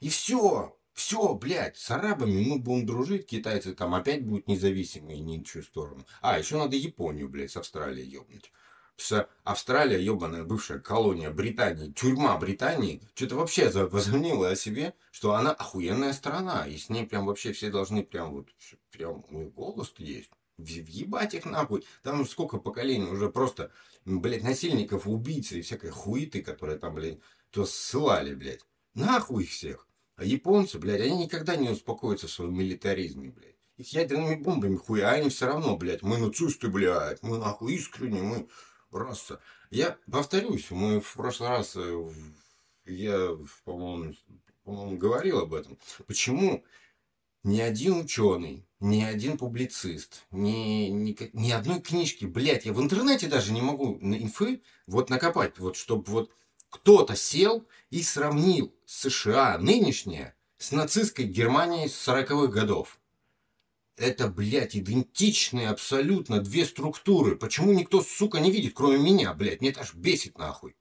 И 0.00 0.10
все. 0.10 0.78
Все, 0.92 1.34
блядь, 1.34 1.78
с 1.78 1.90
арабами 1.90 2.44
мы 2.44 2.58
будем 2.58 2.84
дружить, 2.84 3.28
китайцы 3.28 3.74
там 3.74 3.94
опять 3.94 4.22
будут 4.22 4.46
независимые 4.46 5.20
ни 5.20 5.38
в 5.38 5.44
чью 5.44 5.62
сторону. 5.62 6.04
А, 6.20 6.38
еще 6.38 6.58
надо 6.58 6.76
Японию, 6.76 7.30
блядь, 7.30 7.52
с 7.52 7.56
Австралией 7.56 8.06
ебнуть. 8.06 8.52
Потому 9.00 9.26
Австралия, 9.44 10.02
ебаная 10.02 10.44
бывшая 10.44 10.78
колония 10.78 11.30
Британии, 11.30 11.92
тюрьма 11.92 12.36
Британии, 12.36 13.02
что-то 13.14 13.36
вообще 13.36 13.68
возомнила 13.70 14.50
о 14.50 14.56
себе, 14.56 14.94
что 15.10 15.34
она 15.34 15.52
охуенная 15.52 16.12
страна, 16.12 16.66
и 16.66 16.76
с 16.76 16.88
ней 16.88 17.06
прям 17.06 17.26
вообще 17.26 17.52
все 17.52 17.70
должны 17.70 18.04
прям 18.04 18.32
вот, 18.32 18.48
прям 18.90 19.24
у 19.28 19.38
них 19.38 19.52
голос 19.54 19.94
есть. 19.98 20.30
Въебать 20.58 21.34
их 21.34 21.46
нахуй. 21.46 21.84
Там 22.02 22.26
сколько 22.26 22.58
поколений 22.58 23.10
уже 23.10 23.30
просто, 23.30 23.72
блядь, 24.04 24.44
насильников, 24.44 25.06
убийц 25.06 25.52
и 25.52 25.62
всякой 25.62 25.90
хуиты, 25.90 26.42
которые 26.42 26.78
там, 26.78 26.94
блядь, 26.94 27.18
то 27.50 27.64
ссылали, 27.64 28.34
блядь. 28.34 28.60
Нахуй 28.92 29.44
их 29.44 29.50
всех. 29.50 29.88
А 30.16 30.24
японцы, 30.24 30.78
блядь, 30.78 31.00
они 31.00 31.24
никогда 31.24 31.56
не 31.56 31.70
успокоятся 31.70 32.26
в 32.26 32.30
своем 32.30 32.54
милитаризме, 32.58 33.30
блядь. 33.30 33.56
Их 33.78 33.94
ядерными 33.94 34.34
бомбами 34.34 34.76
хуя, 34.76 35.08
а 35.08 35.12
они 35.12 35.30
все 35.30 35.46
равно, 35.46 35.78
блядь, 35.78 36.02
мы 36.02 36.18
нацисты, 36.18 36.68
блядь, 36.68 37.22
мы 37.22 37.38
нахуй 37.38 37.76
искренне, 37.76 38.20
мы 38.20 38.46
раса. 38.90 39.40
Я 39.70 39.96
повторюсь, 40.10 40.70
мы 40.70 41.00
в 41.00 41.14
прошлый 41.14 41.50
раз, 41.50 41.74
э, 41.76 42.10
я, 42.86 43.36
по-моему, 43.64 44.14
по-моему, 44.64 44.96
говорил 44.96 45.40
об 45.40 45.54
этом. 45.54 45.78
Почему 46.06 46.64
ни 47.42 47.60
один 47.60 47.98
ученый, 48.00 48.66
ни 48.80 49.02
один 49.02 49.38
публицист, 49.38 50.26
ни, 50.30 50.88
ни, 50.88 51.16
ни 51.32 51.50
одной 51.50 51.80
книжки, 51.80 52.24
блядь, 52.24 52.66
я 52.66 52.72
в 52.72 52.80
интернете 52.80 53.26
даже 53.26 53.52
не 53.52 53.62
могу 53.62 53.98
на 54.00 54.14
инфы 54.14 54.62
вот 54.86 55.10
накопать, 55.10 55.58
вот 55.58 55.76
чтобы 55.76 56.04
вот 56.10 56.30
кто-то 56.68 57.16
сел 57.16 57.66
и 57.90 58.02
сравнил 58.02 58.74
США 58.86 59.58
нынешнее 59.58 60.34
с 60.58 60.72
нацистской 60.72 61.24
Германией 61.24 61.88
с 61.88 62.08
40-х 62.08 62.46
годов. 62.46 62.99
Это, 64.00 64.28
блядь, 64.28 64.74
идентичные 64.76 65.68
абсолютно 65.68 66.40
две 66.40 66.64
структуры. 66.64 67.36
Почему 67.36 67.74
никто, 67.74 68.02
сука, 68.02 68.40
не 68.40 68.50
видит, 68.50 68.72
кроме 68.74 68.96
меня, 68.96 69.34
блядь? 69.34 69.60
Мне 69.60 69.68
это 69.68 69.82
аж 69.82 69.92
бесит, 69.94 70.38
нахуй. 70.38 70.74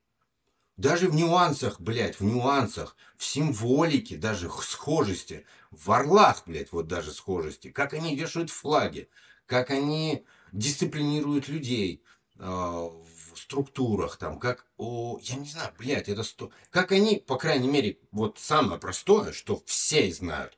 Даже 0.77 1.10
в 1.10 1.15
нюансах, 1.15 1.82
блядь, 1.82 2.21
в 2.21 2.23
нюансах, 2.23 2.95
в 3.17 3.25
символике, 3.25 4.15
даже 4.15 4.47
х- 4.47 4.63
схожести, 4.63 5.45
в 5.69 5.91
орлах, 5.91 6.43
блядь, 6.45 6.71
вот 6.71 6.88
даже 6.88 7.12
схожести, 7.12 7.71
как 7.71 7.93
они 7.93 8.15
вешают 8.15 8.51
флаги, 8.51 9.10
как 9.45 9.69
они 9.69 10.23
дисциплинируют 10.53 11.49
людей 11.49 12.01
э, 12.38 12.45
в 12.45 13.36
структурах, 13.36 14.15
там, 14.15 14.39
как, 14.39 14.65
о, 14.77 15.19
я 15.21 15.36
не 15.36 15.49
знаю, 15.49 15.73
блядь, 15.77 16.08
это 16.08 16.23
сто... 16.23 16.51
Как 16.69 16.93
они, 16.93 17.17
по 17.17 17.36
крайней 17.36 17.67
мере, 17.67 17.99
вот 18.12 18.39
самое 18.39 18.79
простое, 18.79 19.34
что 19.34 19.62
все 19.65 20.10
знают, 20.13 20.58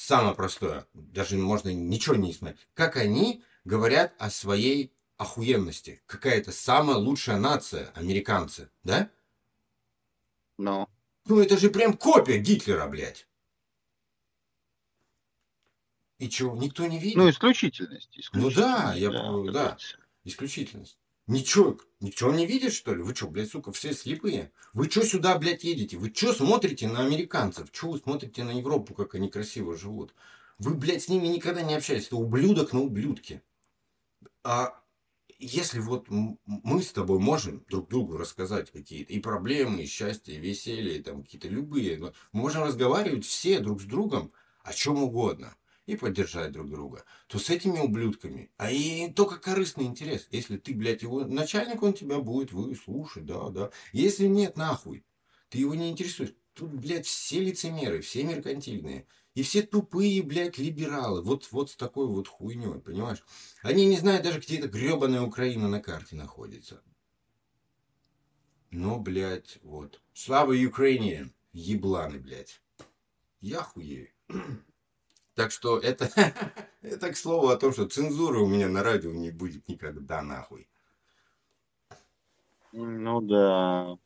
самое 0.00 0.34
простое, 0.34 0.86
даже 0.94 1.36
можно 1.36 1.68
ничего 1.68 2.16
не 2.16 2.32
смотреть, 2.32 2.66
как 2.74 2.96
они 2.96 3.44
говорят 3.64 4.14
о 4.18 4.30
своей 4.30 4.92
охуенности. 5.18 6.02
Какая-то 6.06 6.52
самая 6.52 6.96
лучшая 6.96 7.38
нация, 7.38 7.90
американцы, 7.94 8.70
да? 8.82 9.10
Но. 10.56 10.88
Ну 11.26 11.40
это 11.40 11.58
же 11.58 11.68
прям 11.68 11.96
копия 11.96 12.38
Гитлера, 12.38 12.86
блядь. 12.86 13.26
И 16.18 16.28
чё, 16.28 16.54
никто 16.54 16.86
не 16.86 16.98
видит? 16.98 17.16
Ну, 17.16 17.28
исключительность. 17.28 18.10
Ну 18.32 18.50
да, 18.50 18.94
исключительность, 18.94 19.46
я 19.46 19.52
да. 19.52 19.76
всё. 19.76 19.96
Исключительность. 20.24 20.98
Ничего, 21.30 21.78
ничего 22.00 22.32
не 22.32 22.44
видит, 22.44 22.72
что 22.72 22.92
ли? 22.92 23.04
Вы 23.04 23.14
что, 23.14 23.28
блядь, 23.28 23.48
сука, 23.48 23.70
все 23.70 23.92
слепые? 23.94 24.50
Вы 24.72 24.90
что 24.90 25.04
сюда, 25.04 25.38
блядь, 25.38 25.62
едете? 25.62 25.96
Вы 25.96 26.12
что 26.12 26.32
смотрите 26.32 26.88
на 26.88 27.06
американцев? 27.06 27.68
Что 27.70 27.92
вы 27.92 27.98
смотрите 27.98 28.42
на 28.42 28.50
Европу, 28.50 28.94
как 28.94 29.14
они 29.14 29.30
красиво 29.30 29.76
живут? 29.76 30.12
Вы, 30.58 30.74
блядь, 30.74 31.04
с 31.04 31.08
ними 31.08 31.28
никогда 31.28 31.62
не 31.62 31.76
общаетесь. 31.76 32.08
Это 32.08 32.16
ублюдок 32.16 32.72
на 32.72 32.80
ублюдке. 32.80 33.44
А 34.42 34.82
если 35.38 35.78
вот 35.78 36.08
мы 36.08 36.82
с 36.82 36.90
тобой 36.90 37.20
можем 37.20 37.64
друг 37.68 37.88
другу 37.88 38.16
рассказать 38.16 38.72
какие-то 38.72 39.12
и 39.12 39.20
проблемы, 39.20 39.84
и 39.84 39.86
счастье, 39.86 40.34
и 40.34 40.40
веселье, 40.40 40.98
и 40.98 41.02
там 41.02 41.22
какие-то 41.22 41.46
любые, 41.46 41.96
мы 41.98 42.12
можем 42.32 42.64
разговаривать 42.64 43.24
все 43.24 43.60
друг 43.60 43.80
с 43.80 43.84
другом 43.84 44.32
о 44.64 44.72
чем 44.72 45.00
угодно 45.00 45.54
и 45.86 45.96
поддержать 45.96 46.52
друг 46.52 46.70
друга, 46.70 47.04
то 47.26 47.38
с 47.38 47.50
этими 47.50 47.78
ублюдками, 47.78 48.50
а 48.56 48.70
и 48.70 49.10
только 49.10 49.38
корыстный 49.38 49.86
интерес. 49.86 50.28
Если 50.30 50.56
ты, 50.56 50.74
блядь, 50.74 51.02
его 51.02 51.24
начальник, 51.24 51.82
он 51.82 51.94
тебя 51.94 52.18
будет 52.18 52.52
выслушать, 52.52 53.26
да, 53.26 53.48
да. 53.48 53.70
Если 53.92 54.26
нет, 54.26 54.56
нахуй, 54.56 55.04
ты 55.48 55.58
его 55.58 55.74
не 55.74 55.90
интересуешь. 55.90 56.34
Тут, 56.54 56.72
блядь, 56.74 57.06
все 57.06 57.40
лицемеры, 57.40 58.00
все 58.00 58.22
меркантильные. 58.24 59.06
И 59.34 59.42
все 59.42 59.62
тупые, 59.62 60.22
блядь, 60.22 60.58
либералы. 60.58 61.22
Вот, 61.22 61.50
вот 61.52 61.70
с 61.70 61.76
такой 61.76 62.06
вот 62.06 62.28
хуйней, 62.28 62.80
понимаешь? 62.80 63.22
Они 63.62 63.86
не 63.86 63.96
знают 63.96 64.24
даже, 64.24 64.40
где 64.40 64.58
эта 64.58 64.68
гребаная 64.68 65.22
Украина 65.22 65.68
на 65.68 65.80
карте 65.80 66.16
находится. 66.16 66.82
Но, 68.70 68.98
блядь, 68.98 69.58
вот. 69.62 70.00
Слава 70.12 70.52
Украине! 70.52 71.30
Ебланы, 71.52 72.18
блядь. 72.18 72.60
Я 73.40 73.62
хуею. 73.62 74.08
Так 75.40 75.52
что 75.52 75.78
это, 75.78 76.10
это 76.82 77.10
к 77.10 77.16
слову 77.16 77.48
о 77.48 77.56
том, 77.56 77.72
что 77.72 77.88
цензуры 77.88 78.40
у 78.40 78.46
меня 78.46 78.68
на 78.68 78.82
радио 78.82 79.10
не 79.10 79.30
будет 79.30 79.66
никогда, 79.68 80.20
нахуй. 80.20 80.68
Ну 82.72 83.22
да. 83.22 83.96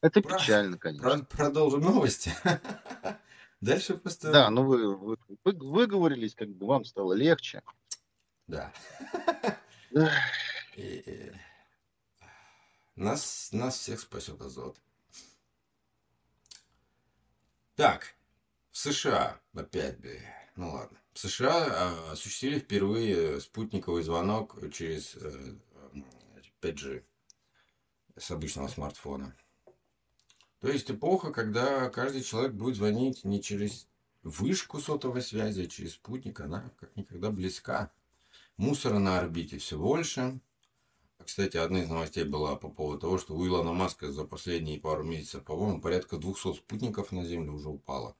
Это 0.00 0.22
Про- 0.22 0.38
печально, 0.38 0.78
конечно. 0.78 1.02
Про- 1.10 1.24
продолжим 1.24 1.82
новости. 1.82 2.32
Дальше 3.60 3.98
просто... 3.98 4.32
Да, 4.32 4.48
ну 4.48 4.64
вы, 4.64 4.96
вы, 4.96 5.18
вы 5.44 5.52
выговорились, 5.52 6.34
как 6.34 6.48
бы 6.48 6.66
вам 6.66 6.86
стало 6.86 7.12
легче. 7.12 7.62
Да. 8.46 8.72
И- 10.76 11.30
Нас, 12.96 13.50
нас 13.52 13.78
всех 13.80 14.00
спасет 14.00 14.40
азот. 14.40 14.78
Так, 17.76 18.14
США 18.82 19.38
опять, 19.52 20.00
бля, 20.00 20.12
ну 20.56 20.70
ладно. 20.70 20.98
США 21.12 21.66
а, 21.68 22.12
осуществили 22.12 22.58
впервые 22.58 23.38
спутниковый 23.42 24.02
звонок 24.02 24.56
через 24.72 25.16
э, 25.16 25.54
м, 25.92 26.06
5G 26.62 27.02
с 28.16 28.30
обычного 28.30 28.68
смартфона. 28.68 29.36
То 30.60 30.68
есть 30.68 30.90
эпоха, 30.90 31.30
когда 31.30 31.90
каждый 31.90 32.22
человек 32.22 32.52
будет 32.52 32.76
звонить 32.76 33.22
не 33.22 33.42
через 33.42 33.86
вышку 34.22 34.80
сотовой 34.80 35.20
связи, 35.20 35.60
а 35.60 35.66
через 35.66 35.92
спутник, 35.92 36.40
она 36.40 36.72
как 36.80 36.96
никогда 36.96 37.30
близка. 37.30 37.92
Мусора 38.56 38.98
на 38.98 39.18
орбите 39.18 39.58
все 39.58 39.76
больше. 39.76 40.40
Кстати, 41.22 41.58
одна 41.58 41.82
из 41.82 41.88
новостей 41.90 42.24
была 42.24 42.56
по 42.56 42.70
поводу 42.70 43.00
того, 43.00 43.18
что 43.18 43.34
у 43.34 43.46
Илона 43.46 43.74
Маска 43.74 44.10
за 44.10 44.24
последние 44.24 44.80
пару 44.80 45.04
месяцев, 45.04 45.44
по-моему, 45.44 45.82
порядка 45.82 46.16
200 46.16 46.54
спутников 46.54 47.12
на 47.12 47.26
Землю 47.26 47.52
уже 47.52 47.68
упало. 47.68 48.16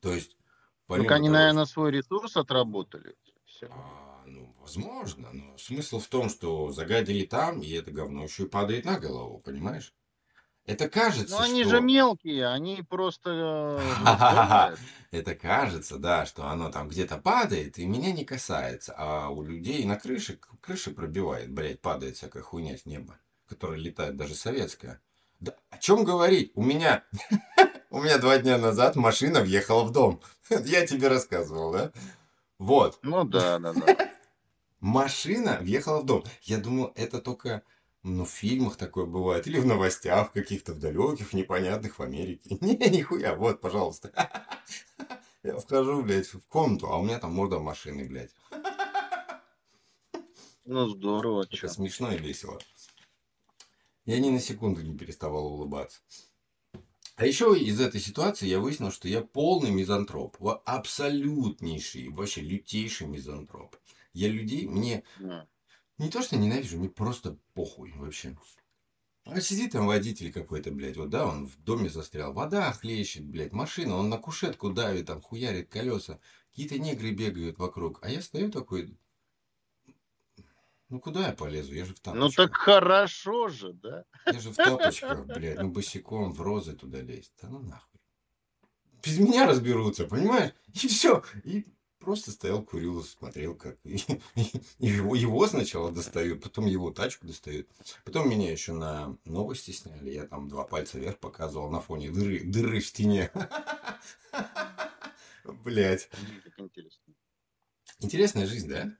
То 0.00 0.12
есть, 0.14 0.36
Ну, 0.36 0.44
помимо 0.86 1.14
они, 1.14 1.28
того, 1.28 1.38
наверное, 1.38 1.64
свой 1.66 1.90
ресурс 1.92 2.36
отработали. 2.36 3.14
Всё. 3.44 3.68
а, 3.70 4.22
ну, 4.26 4.54
возможно, 4.60 5.28
но 5.32 5.56
смысл 5.58 5.98
в 6.00 6.06
том, 6.08 6.28
что 6.28 6.70
загадили 6.72 7.24
там, 7.26 7.60
и 7.62 7.70
это 7.72 7.90
говно 7.90 8.24
еще 8.24 8.44
и 8.44 8.48
падает 8.48 8.84
на 8.84 8.98
голову, 8.98 9.38
понимаешь? 9.40 9.92
Это 10.66 10.88
кажется, 10.88 11.36
Ну, 11.36 11.42
они 11.42 11.62
что... 11.62 11.70
же 11.70 11.80
мелкие, 11.80 12.46
они 12.46 12.82
просто... 12.88 13.80
э. 14.06 14.76
Это 15.10 15.34
кажется, 15.34 15.98
да, 15.98 16.26
что 16.26 16.46
оно 16.46 16.70
там 16.70 16.88
где-то 16.88 17.16
падает, 17.18 17.78
и 17.78 17.86
меня 17.86 18.12
не 18.12 18.24
касается. 18.24 18.94
А 18.96 19.30
у 19.30 19.42
людей 19.42 19.84
на 19.84 19.96
крыше, 19.96 20.38
крыши 20.60 20.92
пробивает, 20.92 21.50
блядь, 21.52 21.80
падает 21.80 22.16
всякая 22.16 22.42
хуйня 22.42 22.76
с 22.76 22.86
неба, 22.86 23.18
которая 23.46 23.78
летает, 23.78 24.16
даже 24.16 24.34
советская. 24.34 25.00
Да 25.40 25.56
о 25.70 25.78
чем 25.78 26.04
говорить? 26.04 26.52
У 26.54 26.62
меня 26.62 27.04
У 27.92 28.00
меня 28.00 28.18
два 28.18 28.38
дня 28.38 28.56
назад 28.56 28.94
машина 28.94 29.40
въехала 29.40 29.82
в 29.82 29.90
дом. 29.90 30.20
Я 30.64 30.86
тебе 30.86 31.08
рассказывал, 31.08 31.72
да? 31.72 31.92
Вот. 32.58 33.00
Ну 33.02 33.24
да, 33.24 33.58
да, 33.58 33.72
да. 33.72 34.12
Машина 34.80 35.58
въехала 35.60 36.00
в 36.00 36.06
дом. 36.06 36.22
Я 36.42 36.58
думал, 36.58 36.92
это 36.94 37.20
только 37.20 37.64
ну, 38.04 38.24
в 38.24 38.30
фильмах 38.30 38.76
такое 38.76 39.06
бывает. 39.06 39.48
Или 39.48 39.58
в 39.58 39.66
новостях 39.66 40.32
каких-то 40.32 40.72
в 40.72 40.78
далеких, 40.78 41.32
непонятных 41.32 41.98
в 41.98 42.02
Америке. 42.02 42.56
Не, 42.60 42.76
нихуя, 42.76 43.34
вот, 43.34 43.60
пожалуйста. 43.60 44.12
Я 45.42 45.58
вхожу, 45.58 46.02
блядь, 46.04 46.28
в 46.28 46.46
комнату, 46.46 46.86
а 46.86 46.96
у 46.96 47.02
меня 47.02 47.18
там 47.18 47.34
морда 47.34 47.58
машины, 47.58 48.06
блядь. 48.06 48.30
Ну 50.64 50.86
здорово, 50.86 51.42
Это 51.42 51.56
чё. 51.56 51.68
смешно 51.68 52.12
и 52.12 52.18
весело. 52.18 52.60
Я 54.04 54.20
ни 54.20 54.30
на 54.30 54.38
секунду 54.38 54.80
не 54.80 54.96
переставал 54.96 55.46
улыбаться. 55.46 56.00
А 57.20 57.26
еще 57.26 57.54
из 57.54 57.78
этой 57.78 58.00
ситуации 58.00 58.46
я 58.46 58.60
выяснил, 58.60 58.90
что 58.90 59.06
я 59.06 59.20
полный 59.20 59.70
мизантроп. 59.70 60.38
Абсолютнейший, 60.64 62.08
вообще 62.08 62.40
лютейший 62.40 63.08
мизантроп. 63.08 63.76
Я 64.14 64.28
людей, 64.28 64.66
мне 64.66 65.04
не 65.98 66.08
то 66.08 66.22
что 66.22 66.38
ненавижу, 66.38 66.78
мне 66.78 66.88
просто 66.88 67.36
похуй 67.52 67.92
вообще. 67.94 68.38
А 69.26 69.38
сидит 69.42 69.72
там 69.72 69.86
водитель 69.86 70.32
какой-то, 70.32 70.70
блядь, 70.70 70.96
вот 70.96 71.10
да, 71.10 71.26
он 71.26 71.46
в 71.46 71.62
доме 71.62 71.90
застрял, 71.90 72.32
вода 72.32 72.72
хлещет, 72.72 73.26
блядь, 73.26 73.52
машина, 73.52 73.96
он 73.96 74.08
на 74.08 74.16
кушетку 74.16 74.70
давит, 74.70 75.08
там 75.08 75.20
хуярит 75.20 75.68
колеса, 75.68 76.20
какие-то 76.48 76.78
негры 76.78 77.10
бегают 77.10 77.58
вокруг, 77.58 77.98
а 78.00 78.08
я 78.08 78.22
стою 78.22 78.50
такой, 78.50 78.96
ну 80.90 81.00
куда 81.00 81.28
я 81.28 81.32
полезу, 81.32 81.72
я 81.72 81.84
же 81.84 81.94
в 81.94 82.00
тапочках. 82.00 82.20
Ну 82.20 82.30
так 82.48 82.56
хорошо 82.56 83.48
же, 83.48 83.72
да? 83.72 84.04
Я 84.26 84.40
же 84.40 84.50
в 84.50 84.56
тапочках, 84.56 85.24
блядь, 85.26 85.60
ну 85.60 85.70
босиком 85.70 86.32
в 86.32 86.40
розы 86.42 86.74
туда 86.74 87.00
лезть. 87.00 87.32
Да 87.40 87.48
ну 87.48 87.60
нахуй. 87.60 88.00
Без 89.02 89.18
меня 89.18 89.46
разберутся, 89.46 90.04
понимаешь? 90.04 90.52
И 90.74 90.88
все. 90.88 91.22
И 91.44 91.64
просто 92.00 92.32
стоял, 92.32 92.62
курил, 92.62 93.02
смотрел, 93.04 93.54
как 93.54 93.78
и- 93.84 93.96
и 94.78 94.86
его, 94.86 95.14
его 95.14 95.46
сначала 95.46 95.92
достают, 95.92 96.42
потом 96.42 96.66
его 96.66 96.90
тачку 96.90 97.26
достают. 97.26 97.68
Потом 98.04 98.28
меня 98.28 98.50
еще 98.50 98.72
на 98.72 99.16
новости 99.24 99.70
сняли. 99.70 100.10
Я 100.10 100.26
там 100.26 100.48
два 100.48 100.64
пальца 100.64 100.98
вверх 100.98 101.18
показывал 101.18 101.70
на 101.70 101.80
фоне 101.80 102.10
дыры, 102.10 102.40
дыры 102.44 102.80
в 102.80 102.86
стене. 102.86 103.30
Блять. 105.64 106.08
Интересная 108.00 108.46
жизнь, 108.46 108.68
да? 108.68 108.96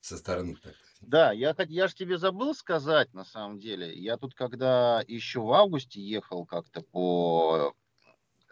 Со 0.00 0.18
стороны 0.18 0.56
так. 0.56 0.74
Да, 1.00 1.32
я, 1.32 1.54
я 1.68 1.88
же 1.88 1.94
тебе 1.94 2.18
забыл 2.18 2.54
сказать, 2.54 3.12
на 3.14 3.24
самом 3.24 3.58
деле. 3.58 3.92
Я 3.94 4.16
тут, 4.16 4.34
когда 4.34 5.02
еще 5.06 5.40
в 5.40 5.52
августе 5.52 6.00
ехал 6.00 6.46
как-то 6.46 6.80
по 6.80 7.74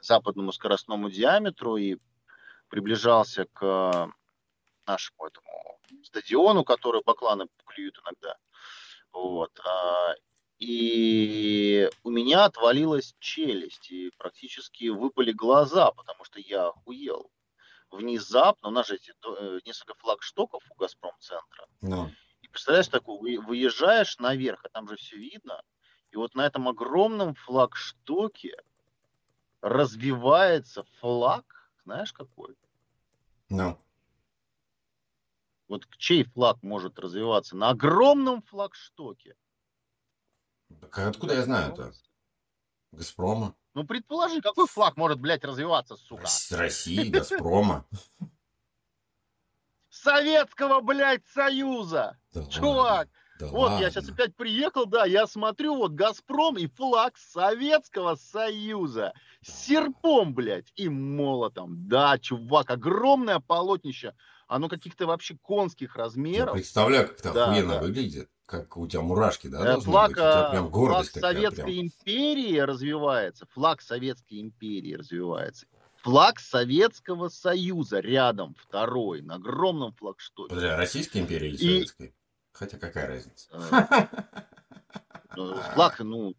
западному 0.00 0.52
скоростному 0.52 1.10
диаметру 1.10 1.76
и 1.76 1.96
приближался 2.68 3.46
к 3.52 4.12
нашему 4.86 5.26
этому 5.26 5.80
стадиону, 6.02 6.64
который 6.64 7.02
бакланы 7.04 7.46
клюют 7.66 7.98
иногда. 8.04 8.36
Вот. 9.12 9.58
а, 9.64 10.14
И 10.58 11.88
у 12.02 12.10
меня 12.10 12.44
отвалилась 12.44 13.14
челюсть, 13.18 13.90
и 13.90 14.10
практически 14.18 14.88
выпали 14.88 15.32
глаза, 15.32 15.90
потому 15.92 16.24
что 16.24 16.40
я 16.40 16.68
охуел. 16.68 17.30
Внезапно, 17.90 18.68
у 18.68 18.72
нас 18.72 18.88
же 18.88 18.96
эти 18.96 19.12
э, 19.26 19.60
несколько 19.64 19.94
флагштоков 19.94 20.62
у 20.70 20.74
Газпром-центра, 20.74 21.66
и 22.10 22.33
представляешь, 22.54 22.88
такой, 22.88 23.18
вы- 23.36 23.44
выезжаешь 23.44 24.18
наверх, 24.18 24.64
а 24.64 24.68
там 24.68 24.88
же 24.88 24.96
все 24.96 25.16
видно, 25.16 25.60
и 26.10 26.16
вот 26.16 26.34
на 26.34 26.46
этом 26.46 26.68
огромном 26.68 27.34
флагштоке 27.34 28.56
развивается 29.60 30.84
флаг, 31.00 31.70
знаешь 31.84 32.12
какой? 32.12 32.56
ну. 33.48 33.78
Вот 35.66 35.88
чей 35.96 36.24
флаг 36.24 36.62
может 36.62 36.98
развиваться 36.98 37.56
на 37.56 37.70
огромном 37.70 38.42
флагштоке? 38.42 39.34
Так 40.80 40.98
откуда 40.98 41.34
я 41.34 41.42
знаю-то? 41.42 41.92
Газпрома. 42.92 43.56
Ну, 43.72 43.84
предположи, 43.84 44.40
какой 44.42 44.66
флаг 44.68 44.96
может, 44.98 45.18
блядь, 45.18 45.42
развиваться, 45.42 45.96
сука? 45.96 46.22
Рос- 46.22 46.52
России, 46.52 47.08
Газпрома. 47.08 47.86
Советского, 50.04 50.80
блядь, 50.80 51.22
Союза! 51.34 52.18
Да 52.34 52.44
Чувак, 52.46 53.08
да 53.40 53.46
вот 53.46 53.68
я 53.70 53.74
ладно. 53.74 53.90
сейчас 53.90 54.08
опять 54.10 54.36
приехал, 54.36 54.86
да, 54.86 55.06
я 55.06 55.26
смотрю, 55.26 55.76
вот 55.76 55.92
Газпром 55.92 56.56
и 56.58 56.66
флаг 56.66 57.16
Советского 57.16 58.14
Союза 58.16 59.12
с 59.42 59.64
серпом, 59.66 60.34
блядь, 60.34 60.72
и 60.76 60.88
молотом. 60.88 61.88
Да, 61.88 62.18
чувак, 62.18 62.70
огромное 62.70 63.40
полотнище, 63.40 64.14
оно 64.46 64.68
каких-то 64.68 65.06
вообще 65.06 65.36
конских 65.42 65.96
Я 65.96 66.02
размеров. 66.04 66.52
представляю, 66.54 67.08
как 67.08 67.18
это 67.20 67.32
Да, 67.32 67.46
охуенно 67.50 67.74
да. 67.74 67.80
выглядит. 67.82 68.28
Как 68.46 68.76
у 68.76 68.86
тебя 68.86 69.00
мурашки, 69.00 69.46
да, 69.46 69.76
Э, 69.76 69.80
Флаг, 69.80 70.10
быть? 70.10 70.18
У 70.18 70.20
тебя 70.20 70.46
э, 70.48 70.50
прям 70.50 70.62
флаг 70.64 70.72
гордость 70.72 71.14
такая 71.14 71.32
Советской 71.32 71.62
прям. 71.62 71.80
империи 71.86 72.58
развивается, 72.58 73.46
флаг 73.54 73.80
Советской 73.80 74.40
империи 74.42 74.92
развивается. 74.94 75.64
Флаг 76.04 76.38
Советского 76.38 77.30
Союза 77.30 77.98
рядом, 78.00 78.54
второй, 78.58 79.22
на 79.22 79.36
огромном 79.36 79.92
флагштоке. 79.94 80.50
Подожди, 80.50 80.68
а 80.68 80.76
Российской 80.76 81.18
империи 81.18 81.48
или 81.48 81.54
И- 81.56 81.58
Советской? 81.76 82.14
Хотя 82.52 82.78
какая 82.78 83.06
разница? 83.06 83.48
Э, 83.50 84.06
ну, 85.34 85.54
Флаг, 85.72 85.98
ну, 86.00 86.34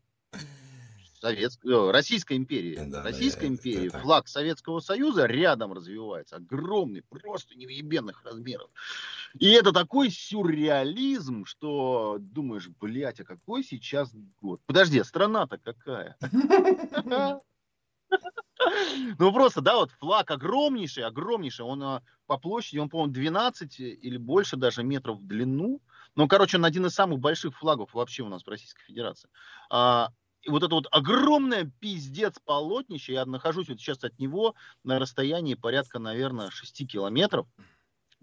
Советской, 1.19 1.67
э, 1.71 1.91
Российской 1.91 2.37
империи. 2.37 2.75
Да, 2.85 3.01
Российской 3.01 3.45
империи 3.47 3.87
это- 3.87 3.99
флаг 4.01 4.27
Советского 4.27 4.81
Союза 4.81 5.25
рядом 5.25 5.73
развивается. 5.73 6.35
Огромный, 6.35 7.01
просто 7.01 7.55
невъебенных 7.55 8.23
размеров. 8.23 8.69
И 9.39 9.49
это 9.49 9.71
такой 9.73 10.11
сюрреализм, 10.11 11.43
что 11.45 12.17
думаешь, 12.19 12.69
блядь, 12.79 13.19
а 13.19 13.23
какой 13.23 13.63
сейчас 13.63 14.13
год? 14.39 14.61
Подожди, 14.67 14.99
а 14.99 15.03
страна-то 15.03 15.57
какая? 15.57 16.17
Ну 19.19 19.33
просто, 19.33 19.61
да, 19.61 19.75
вот 19.75 19.91
флаг 19.99 20.31
огромнейший, 20.31 21.03
огромнейший, 21.03 21.65
он 21.65 21.83
а, 21.83 22.01
по 22.27 22.37
площади, 22.37 22.79
он, 22.79 22.89
по-моему, 22.89 23.13
12 23.13 23.79
или 23.79 24.17
больше 24.17 24.57
даже 24.57 24.83
метров 24.83 25.19
в 25.19 25.27
длину. 25.27 25.81
Ну, 26.15 26.27
короче, 26.27 26.57
он 26.57 26.65
один 26.65 26.85
из 26.85 26.93
самых 26.93 27.19
больших 27.19 27.57
флагов 27.57 27.93
вообще 27.93 28.23
у 28.23 28.29
нас 28.29 28.43
в 28.43 28.47
Российской 28.47 28.83
Федерации. 28.83 29.29
А, 29.69 30.09
и 30.41 30.49
вот 30.49 30.63
это 30.63 30.75
вот 30.75 30.87
огромное 30.91 31.71
пиздец 31.79 32.35
полотнище, 32.43 33.13
я 33.13 33.25
нахожусь 33.25 33.67
вот 33.67 33.79
сейчас 33.79 34.03
от 34.03 34.17
него 34.19 34.55
на 34.83 34.99
расстоянии 34.99 35.55
порядка, 35.55 35.99
наверное, 35.99 36.51
6 36.51 36.87
километров 36.87 37.47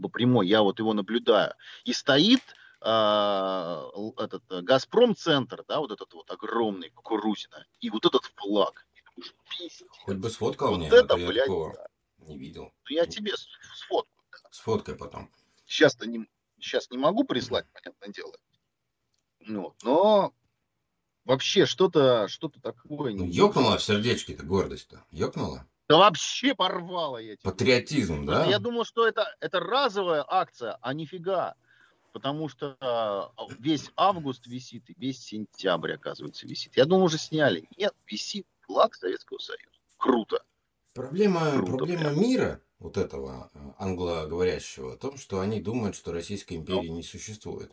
по 0.00 0.08
прямой, 0.08 0.46
я 0.48 0.62
вот 0.62 0.78
его 0.78 0.94
наблюдаю. 0.94 1.54
И 1.84 1.92
стоит 1.92 2.40
а, 2.80 3.88
этот 4.18 4.42
э, 4.50 4.60
Газпром-центр, 4.62 5.64
да, 5.68 5.80
вот 5.80 5.92
этот 5.92 6.12
вот 6.14 6.30
огромный, 6.30 6.90
кукурузина, 6.90 7.64
и 7.80 7.90
вот 7.90 8.04
этот 8.04 8.24
флаг. 8.36 8.86
И 9.16 9.20
думаешь, 9.20 9.35
пиздец. 9.59 9.88
Хоть 10.05 10.16
бы 10.16 10.31
сфоткал 10.31 10.70
Вот 10.70 10.79
мне, 10.79 10.90
а 10.90 10.94
это, 10.94 11.09
то 11.09 11.16
я 11.16 11.27
блядь, 11.29 11.44
такого 11.44 11.75
да. 11.75 11.87
не 12.27 12.38
видел. 12.38 12.64
Ну, 12.64 12.96
я 12.96 13.07
тебе 13.07 13.37
с- 13.37 13.46
сфоткаю. 13.77 14.44
Сфоткай 14.51 14.94
потом. 14.94 15.31
Сейчас-то 15.66 16.07
не, 16.07 16.27
сейчас 16.59 16.90
не 16.90 16.98
могу 16.98 17.25
прислать, 17.25 17.66
понятное 17.72 18.09
дело. 18.11 18.37
Ну, 19.40 19.75
но 19.83 20.33
вообще 21.25 21.66
что-то 21.66 22.29
что 22.29 22.48
такое... 22.48 23.14
Ну, 23.14 23.27
ёкнула 23.27 23.79
в 23.79 23.83
сердечке-то 23.83 24.44
гордость-то. 24.44 25.05
Ёкнула? 25.11 25.66
Да 25.88 25.98
вообще 25.98 26.55
порвало 26.55 27.18
я 27.18 27.37
тебе. 27.37 27.51
Патриотизм, 27.51 28.25
да? 28.25 28.46
Я 28.46 28.59
думал, 28.59 28.85
что 28.85 29.07
это, 29.07 29.35
это 29.40 29.61
разовая 29.61 30.25
акция, 30.27 30.79
а 30.81 30.94
нифига. 30.94 31.55
Потому 32.12 32.48
что 32.48 32.77
а, 32.81 33.33
весь 33.59 33.90
август 33.96 34.46
висит, 34.46 34.88
и 34.90 34.94
весь 34.98 35.18
сентябрь, 35.20 35.94
оказывается, 35.94 36.46
висит. 36.46 36.77
Я 36.77 36.85
думал, 36.85 37.05
уже 37.05 37.18
сняли. 37.18 37.68
Нет, 37.77 37.94
висит 38.07 38.46
флаг 38.72 38.94
Советского 38.94 39.38
Союза. 39.38 39.66
Круто. 39.98 40.42
Проблема, 40.94 41.52
Круто 41.52 41.72
проблема 41.76 42.00
прям. 42.11 42.20
мира, 42.20 42.61
вот 42.78 42.96
этого 42.96 43.50
э, 43.54 43.58
англоговорящего, 43.78 44.92
в 44.92 44.98
том, 44.98 45.16
что 45.16 45.40
они 45.40 45.61
думают, 45.61 45.94
что 45.96 46.12
Российской 46.12 46.54
империи 46.54 46.88
не 46.88 47.02
существует. 47.02 47.72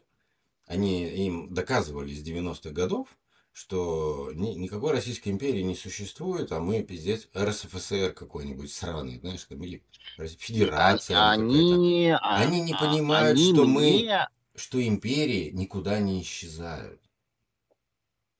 Они 0.67 1.05
им 1.07 1.53
доказывали 1.53 2.13
с 2.13 2.21
90-х 2.23 2.69
годов, 2.71 3.07
что 3.51 4.31
ни- 4.35 4.53
никакой 4.53 4.91
Российской 4.93 5.29
империи 5.29 5.61
не 5.63 5.75
существует, 5.75 6.51
а 6.51 6.59
мы, 6.59 6.83
пиздец, 6.83 7.27
РСФСР 7.35 8.13
какой-нибудь 8.13 8.71
сраный, 8.71 9.19
знаешь, 9.19 9.43
там, 9.45 9.63
или 9.63 9.83
Федерация. 10.37 11.29
Они, 11.31 12.09
а- 12.11 12.35
Они 12.37 12.61
не 12.61 12.73
а- 12.73 12.77
понимают, 12.77 13.37
они 13.37 13.53
что 13.53 13.65
мы- 13.65 13.81
мне- 13.81 14.27
Что 14.55 14.85
империи 14.85 15.49
никуда 15.51 15.99
не 15.99 16.21
исчезают. 16.21 17.01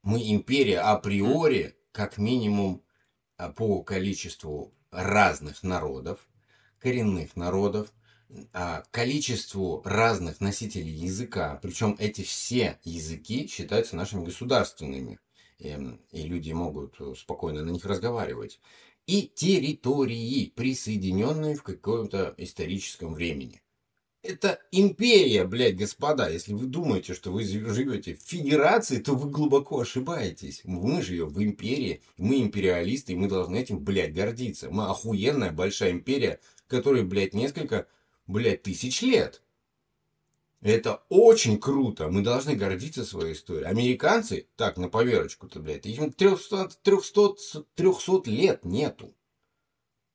Мы 0.04 0.32
империя 0.32 0.80
априори, 0.82 1.76
как 2.00 2.18
минимум, 2.18 2.82
а, 3.36 3.50
по 3.50 3.84
количеству 3.84 4.74
разных 4.90 5.64
народов, 5.64 6.30
коренных 6.80 7.36
народов, 7.36 7.92
а, 8.54 8.84
количеству 8.92 9.82
разных 9.84 10.40
носителей 10.40 10.94
языка. 10.94 11.60
Причем 11.62 11.98
эти 12.00 12.22
все 12.22 12.80
языки 12.86 13.48
считаются 13.48 13.98
нашими 13.98 14.24
государственными. 14.24 15.20
Эм, 15.60 16.00
И 16.12 16.22
люди 16.22 16.54
могут 16.54 16.96
э, 17.02 17.16
спокойно 17.18 17.66
на 17.66 17.72
них 17.72 17.84
разговаривать. 17.86 18.62
и 19.06 19.24
территории, 19.28 20.54
присоединенные 20.56 21.56
в 21.56 21.64
каком-то 21.64 22.34
историческом 22.38 23.14
времени. 23.14 23.62
Это 24.22 24.60
империя, 24.72 25.46
блядь, 25.46 25.78
господа. 25.78 26.28
Если 26.30 26.54
вы 26.54 26.66
думаете, 26.66 27.14
что 27.14 27.32
вы 27.32 27.44
живете 27.44 28.16
в 28.16 28.22
федерации, 28.22 29.00
то 29.00 29.16
вы 29.16 29.30
глубоко 29.30 29.80
ошибаетесь. 29.80 30.62
Мы 30.66 31.02
живем 31.02 31.30
в 31.30 31.42
империи, 31.42 32.02
мы 32.18 32.42
империалисты, 32.42 33.14
и 33.14 33.16
мы 33.16 33.30
должны 33.30 33.56
этим, 33.56 33.80
блядь, 33.80 34.14
гордиться. 34.14 34.70
Мы 34.70 34.88
охуенная 34.88 35.52
большая 35.52 35.92
империя, 35.92 36.42
которой, 36.68 37.04
блядь, 37.04 37.34
несколько, 37.34 37.88
блядь, 38.28 38.64
тысяч 38.64 39.02
лет. 39.02 39.42
Это 40.62 41.04
очень 41.08 41.58
круто. 41.58 42.10
Мы 42.10 42.22
должны 42.22 42.56
гордиться 42.56 43.06
своей 43.06 43.34
историей. 43.34 43.68
Американцы, 43.68 44.50
так, 44.58 44.76
на 44.76 44.90
поверочку-то, 44.90 45.62
блядь, 45.62 45.86
им 45.86 46.12
300, 46.12 46.72
300, 46.84 47.64
300 47.76 48.30
лет 48.30 48.66
нету. 48.66 49.16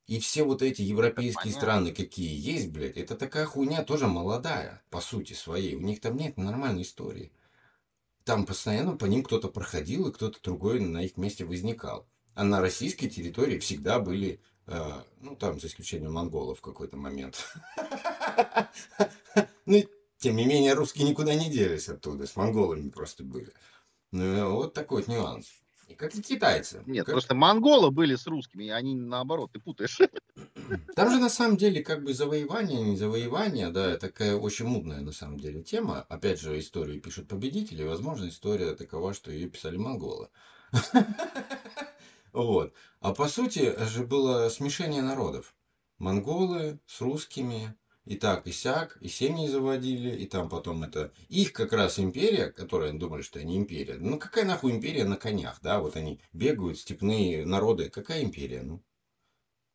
И 0.07 0.19
все 0.19 0.43
вот 0.43 0.61
эти 0.61 0.83
европейские 0.83 1.51
страны, 1.51 1.91
какие 1.91 2.37
есть, 2.39 2.69
блядь, 2.69 2.97
это 2.97 3.15
такая 3.15 3.45
хуйня 3.45 3.83
тоже 3.83 4.07
молодая, 4.07 4.83
по 4.91 5.01
сути 5.01 5.33
своей. 5.33 5.75
У 5.75 5.81
них 5.81 5.99
там 5.99 6.15
нет 6.15 6.37
нормальной 6.37 6.83
истории. 6.83 7.31
Там 8.23 8.45
постоянно 8.45 8.95
по 8.97 9.05
ним 9.05 9.23
кто-то 9.23 9.47
проходил, 9.47 10.07
и 10.07 10.13
кто-то 10.13 10.39
другой 10.43 10.79
на 10.79 11.03
их 11.03 11.17
месте 11.17 11.43
возникал. 11.43 12.07
А 12.35 12.43
на 12.43 12.61
российской 12.61 13.07
территории 13.07 13.57
всегда 13.57 13.99
были, 13.99 14.39
э, 14.67 14.91
ну, 15.21 15.35
там, 15.35 15.59
за 15.59 15.67
исключением 15.67 16.13
монголов 16.13 16.59
в 16.59 16.61
какой-то 16.61 16.97
момент. 16.97 17.43
Ну, 19.67 19.83
тем 20.19 20.35
не 20.35 20.45
менее, 20.45 20.73
русские 20.73 21.09
никуда 21.09 21.33
не 21.33 21.49
делись 21.49 21.89
оттуда, 21.89 22.27
с 22.27 22.35
монголами 22.35 22.89
просто 22.89 23.23
были. 23.23 23.51
Ну, 24.11 24.53
вот 24.53 24.73
такой 24.73 25.01
вот 25.01 25.07
нюанс. 25.07 25.47
И 25.87 25.93
как 25.93 26.15
и 26.15 26.21
китайцы. 26.21 26.81
Нет, 26.85 27.05
как... 27.05 27.13
просто 27.13 27.35
монголы 27.35 27.91
были 27.91 28.15
с 28.15 28.25
русскими, 28.25 28.65
и 28.65 28.69
они 28.69 28.95
наоборот, 28.95 29.51
ты 29.51 29.59
путаешь. 29.59 29.99
Там 30.95 31.11
же 31.11 31.19
на 31.19 31.29
самом 31.29 31.57
деле 31.57 31.83
как 31.83 32.03
бы 32.03 32.13
завоевание, 32.13 32.81
не 32.81 32.97
завоевание, 32.97 33.69
да, 33.69 33.97
такая 33.97 34.35
очень 34.35 34.65
мудная 34.65 35.01
на 35.01 35.11
самом 35.11 35.39
деле 35.39 35.61
тема. 35.61 36.01
Опять 36.09 36.39
же, 36.39 36.57
историю 36.59 36.99
пишут 37.01 37.27
победители, 37.27 37.83
возможно, 37.83 38.27
история 38.27 38.75
такова, 38.75 39.13
что 39.13 39.31
ее 39.31 39.47
писали 39.49 39.77
монголы. 39.77 40.29
Вот. 42.35 42.73
А 42.99 43.13
по 43.13 43.29
сути 43.29 43.73
же 43.85 44.05
было 44.05 44.49
смешение 44.49 45.01
народов. 45.01 45.55
Монголы 45.99 46.79
с 46.85 46.99
русскими, 46.99 47.73
и 48.05 48.15
так, 48.15 48.45
и 48.47 48.51
сяк, 48.51 48.97
и 49.01 49.07
семьи 49.07 49.47
заводили, 49.47 50.15
и 50.15 50.27
там 50.27 50.47
потом 50.47 50.83
это... 50.83 51.11
Их 51.27 51.53
как 51.53 51.73
раз 51.73 51.99
империя, 51.99 52.51
которая 52.51 52.93
думали, 52.93 53.23
что 53.23 53.39
они 53.39 53.57
империя. 53.57 53.97
Ну, 53.99 54.19
какая 54.19 54.45
нахуй 54.45 54.71
империя 54.71 55.05
на 55.05 55.17
конях, 55.17 55.59
да? 55.61 55.79
Вот 55.79 55.95
они 55.95 56.19
бегают, 56.31 56.77
степные 56.77 57.45
народы. 57.45 57.89
Какая 57.89 58.23
империя, 58.23 58.61
ну? 58.61 58.81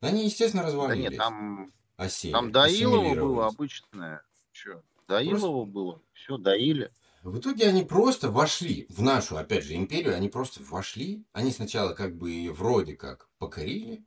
Они, 0.01 0.25
естественно, 0.25 0.63
развалились. 0.63 1.05
Да 1.05 1.11
нет, 1.11 1.19
там... 1.19 1.73
Осели, 1.97 2.33
там 2.33 2.51
Доилово 2.51 3.15
было 3.15 3.47
обычное. 3.49 4.23
Что? 4.53 4.83
Доилово 5.07 5.65
просто... 5.65 5.73
было. 5.73 6.03
Все, 6.15 6.39
доили. 6.39 6.91
В 7.23 7.39
итоге 7.39 7.67
они 7.67 7.83
просто 7.83 8.31
вошли 8.31 8.87
в 8.89 9.03
нашу, 9.03 9.37
опять 9.37 9.65
же, 9.65 9.75
империю. 9.75 10.15
Они 10.15 10.31
просто 10.31 10.63
вошли. 10.63 11.25
Они 11.33 11.51
сначала 11.51 11.93
как 11.93 12.17
бы 12.17 12.31
ее 12.31 12.53
вроде 12.53 12.97
как 12.97 13.29
покорили, 13.39 14.03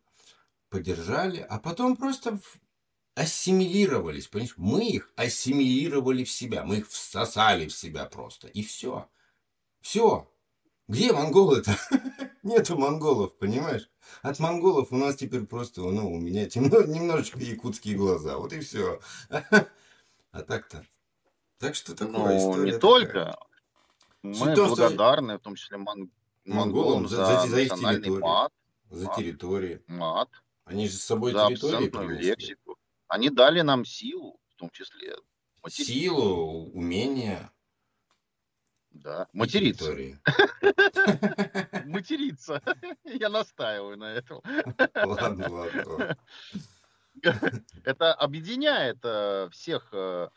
поддержали, 0.70 1.46
а 1.48 1.60
потом 1.60 1.96
просто 1.96 2.40
ассимилировались, 3.16 4.28
понимаешь? 4.28 4.54
Мы 4.58 4.88
их 4.88 5.12
ассимилировали 5.16 6.24
в 6.24 6.32
себя, 6.32 6.64
мы 6.64 6.78
их 6.78 6.90
всосали 6.90 7.68
в 7.68 7.74
себя 7.74 8.06
просто, 8.06 8.48
и 8.48 8.64
все. 8.64 9.10
Все. 9.82 10.30
Где 10.88 11.14
монголы-то? 11.14 11.78
Нету 12.44 12.78
монголов, 12.78 13.38
понимаешь? 13.38 13.90
От 14.22 14.40
монголов 14.40 14.92
у 14.92 14.98
нас 14.98 15.16
теперь 15.16 15.46
просто, 15.46 15.82
ну, 15.82 16.12
у 16.12 16.20
меня 16.20 16.48
темно, 16.48 16.82
немножечко 16.86 17.40
якутские 17.40 17.96
глаза, 17.96 18.38
вот 18.38 18.54
и 18.54 18.60
все. 18.60 19.00
А 20.32 20.42
так-то. 20.42 20.84
Так 21.60 21.76
что 21.76 21.96
такое 21.96 22.40
ну, 22.40 22.64
не 22.64 22.72
такая. 22.72 22.80
только. 22.80 23.38
Мы 24.24 24.34
Суть 24.34 24.56
благодарны, 24.56 25.34
что... 25.34 25.40
в 25.40 25.44
том 25.44 25.56
числе 25.56 25.78
мон... 25.78 26.12
монголам, 26.44 27.08
за, 27.08 27.42
за, 27.42 27.48
за 27.48 27.62
их 27.62 27.76
территорию. 27.76 28.20
Мат, 28.20 28.52
за 28.90 29.14
территории. 29.16 29.84
Мат. 29.86 30.30
Они 30.66 30.88
же 30.88 30.98
с 30.98 31.04
собой 31.04 31.34
за 31.34 31.48
территорию 31.50 32.20
лексику. 32.20 32.63
Они 33.14 33.30
дали 33.30 33.62
нам 33.62 33.86
силу, 33.86 34.40
в 34.48 34.56
том 34.56 34.72
числе. 34.72 35.16
Матери... 35.62 35.86
Силу, 35.86 36.72
умение. 36.72 37.52
Да, 38.90 39.28
материться. 39.34 39.86
Материться. 41.86 42.60
Я 43.04 43.30
настаиваю 43.30 43.98
на 43.98 44.06
этом. 44.16 44.42
Ладно, 44.96 45.48
ладно. 45.48 46.18
Это 47.84 48.16
объединяет 48.16 48.98
э, 49.04 49.48
всех, 49.52 49.90
э, 49.94 50.30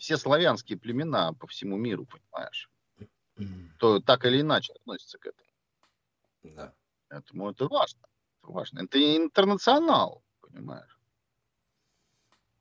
все 0.00 0.16
славянские 0.16 0.78
племена 0.78 1.32
по 1.34 1.46
всему 1.46 1.76
миру, 1.76 2.06
понимаешь? 2.06 2.68
То 3.78 4.00
так 4.00 4.24
или 4.24 4.40
иначе 4.40 4.72
относится 4.72 5.16
к 5.18 5.26
этому. 5.26 5.50
Да. 6.42 6.74
Поэтому 7.08 7.50
это 7.50 7.68
важно. 7.68 8.04
Это 8.42 8.52
важно. 8.52 8.80
Это 8.80 9.16
интернационал, 9.16 10.24
понимаешь? 10.40 10.99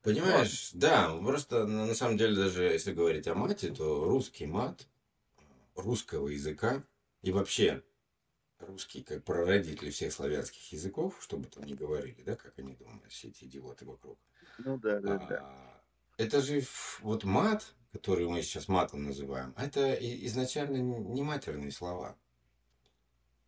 Понимаешь, 0.09 0.71
да, 0.73 1.15
просто 1.17 1.67
на 1.67 1.93
самом 1.93 2.17
деле 2.17 2.35
даже 2.35 2.63
если 2.63 2.93
говорить 2.93 3.27
о 3.27 3.35
мате, 3.35 3.69
то 3.69 4.05
русский 4.05 4.47
мат 4.47 4.87
русского 5.75 6.29
языка 6.29 6.83
и 7.21 7.31
вообще 7.31 7.83
русский 8.59 9.03
как 9.03 9.23
прародитель 9.23 9.91
всех 9.91 10.11
славянских 10.11 10.71
языков, 10.71 11.17
чтобы 11.21 11.45
там 11.47 11.63
не 11.63 11.75
говорили, 11.75 12.23
да, 12.23 12.35
как 12.35 12.57
они 12.57 12.73
думают, 12.73 13.11
все 13.11 13.27
эти 13.27 13.43
идиоты 13.45 13.85
вокруг. 13.85 14.17
Ну 14.57 14.79
да, 14.79 14.99
да, 14.99 15.15
а, 15.15 15.27
да. 15.27 15.81
Это 16.17 16.41
же 16.41 16.63
вот 17.01 17.23
мат, 17.23 17.75
который 17.91 18.27
мы 18.27 18.41
сейчас 18.41 18.67
матом 18.67 19.03
называем, 19.03 19.53
это 19.57 19.93
изначально 19.93 20.77
не 20.77 21.21
матерные 21.21 21.71
слова. 21.71 22.17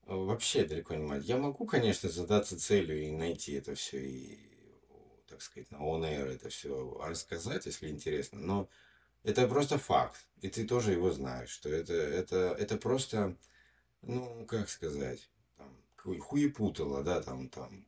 Вообще 0.06 0.66
далеко 0.66 0.94
не 0.94 1.06
мать. 1.06 1.24
Я 1.26 1.38
могу, 1.38 1.66
конечно, 1.66 2.08
задаться 2.08 2.60
целью 2.60 3.02
и 3.02 3.10
найти 3.10 3.54
это 3.54 3.74
все 3.74 4.00
и 4.00 4.51
так 5.42 5.46
сказать, 5.46 5.72
на 5.72 5.78
on 5.78 6.04
air 6.04 6.28
это 6.28 6.50
все 6.50 7.02
рассказать, 7.04 7.66
если 7.66 7.90
интересно, 7.90 8.40
но 8.40 8.70
это 9.24 9.48
просто 9.48 9.80
факт, 9.80 10.24
и 10.42 10.50
ты 10.50 10.68
тоже 10.68 10.92
его 10.92 11.12
знаешь, 11.12 11.50
что 11.50 11.68
это, 11.70 11.94
это, 11.94 12.56
это 12.60 12.78
просто, 12.78 13.36
ну, 14.04 14.46
как 14.46 14.70
сказать, 14.70 15.30
там, 15.58 15.76
хуепутало, 16.20 17.04
да, 17.04 17.24
там, 17.24 17.50
там, 17.50 17.88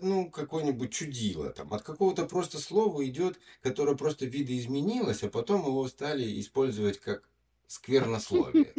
ну, 0.00 0.28
какое-нибудь 0.28 0.92
чудило, 0.92 1.50
там, 1.50 1.72
от 1.72 1.82
какого-то 1.82 2.26
просто 2.26 2.58
слова 2.58 3.04
идет, 3.06 3.38
которое 3.62 3.96
просто 3.96 4.26
видоизменилось, 4.26 5.22
а 5.22 5.30
потом 5.30 5.60
его 5.60 5.86
стали 5.86 6.40
использовать 6.40 6.98
как 6.98 7.28
сквернословие. 7.68 8.74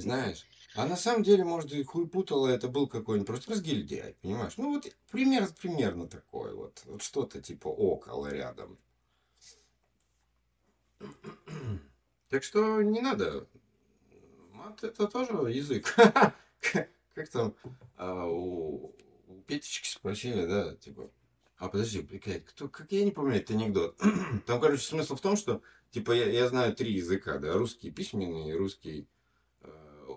Знаешь? 0.00 0.46
А 0.74 0.86
на 0.86 0.96
самом 0.96 1.22
деле, 1.22 1.44
может, 1.44 1.72
и 1.72 1.82
хуй 1.82 2.08
путало, 2.08 2.46
это 2.46 2.68
был 2.68 2.86
какой-нибудь 2.86 3.26
просто 3.26 3.52
разгильдяй, 3.52 4.14
понимаешь? 4.22 4.56
Ну, 4.56 4.74
вот 4.74 4.86
пример, 5.10 5.48
примерно 5.60 6.06
такой 6.06 6.54
вот. 6.54 6.82
Вот 6.84 7.02
что-то 7.02 7.40
типа 7.40 7.68
около 7.68 8.28
рядом. 8.28 8.78
Так 12.28 12.44
что 12.44 12.82
не 12.82 13.00
надо. 13.00 13.46
Мат 14.52 14.84
это 14.84 15.06
тоже 15.06 15.32
язык. 15.50 15.96
Как 17.14 17.28
там 17.30 17.54
а, 17.96 18.26
у 18.26 18.94
Петечки 19.46 19.88
спросили, 19.88 20.44
да, 20.44 20.76
типа, 20.76 21.10
а 21.56 21.68
подожди, 21.68 22.02
блядь, 22.02 22.44
кто, 22.44 22.68
как 22.68 22.92
я 22.92 23.02
не 23.02 23.12
помню 23.12 23.36
этот 23.36 23.52
анекдот. 23.52 23.96
Там, 24.46 24.60
короче, 24.60 24.82
смысл 24.82 25.16
в 25.16 25.20
том, 25.22 25.36
что, 25.36 25.62
типа, 25.90 26.12
я, 26.12 26.26
я 26.26 26.48
знаю 26.48 26.74
три 26.76 26.92
языка, 26.92 27.38
да, 27.38 27.54
русский 27.54 27.90
письменный, 27.90 28.54
русский 28.54 29.08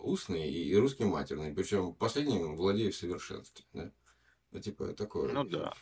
устный 0.02 0.50
и 0.52 0.76
русский 0.76 1.06
матерный. 1.06 1.54
Причем 1.54 1.94
последним 1.94 2.56
владею 2.56 2.92
в 2.92 2.96
совершенстве. 2.96 3.66
Да? 3.74 3.92
Ну, 4.52 4.60
типа, 4.60 4.94
такое. 4.94 5.32
Ну 5.32 5.44
да. 5.44 5.74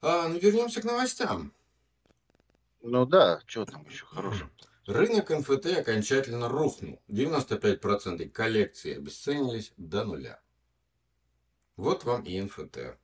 А, 0.00 0.28
ну, 0.28 0.38
вернемся 0.38 0.80
к 0.80 0.84
новостям. 0.84 1.52
Ну 2.82 3.06
да, 3.06 3.40
что 3.46 3.64
там 3.64 3.86
еще 3.86 4.04
хорошего? 4.06 4.50
Рынок 4.86 5.30
НФТ 5.30 5.66
окончательно 5.78 6.48
рухнул. 6.48 7.00
95% 7.08 8.28
коллекции 8.30 8.96
обесценились 8.96 9.72
до 9.76 10.04
нуля. 10.04 10.40
Вот 11.76 12.04
вам 12.04 12.24
и 12.24 12.40
НФТ. 12.40 12.98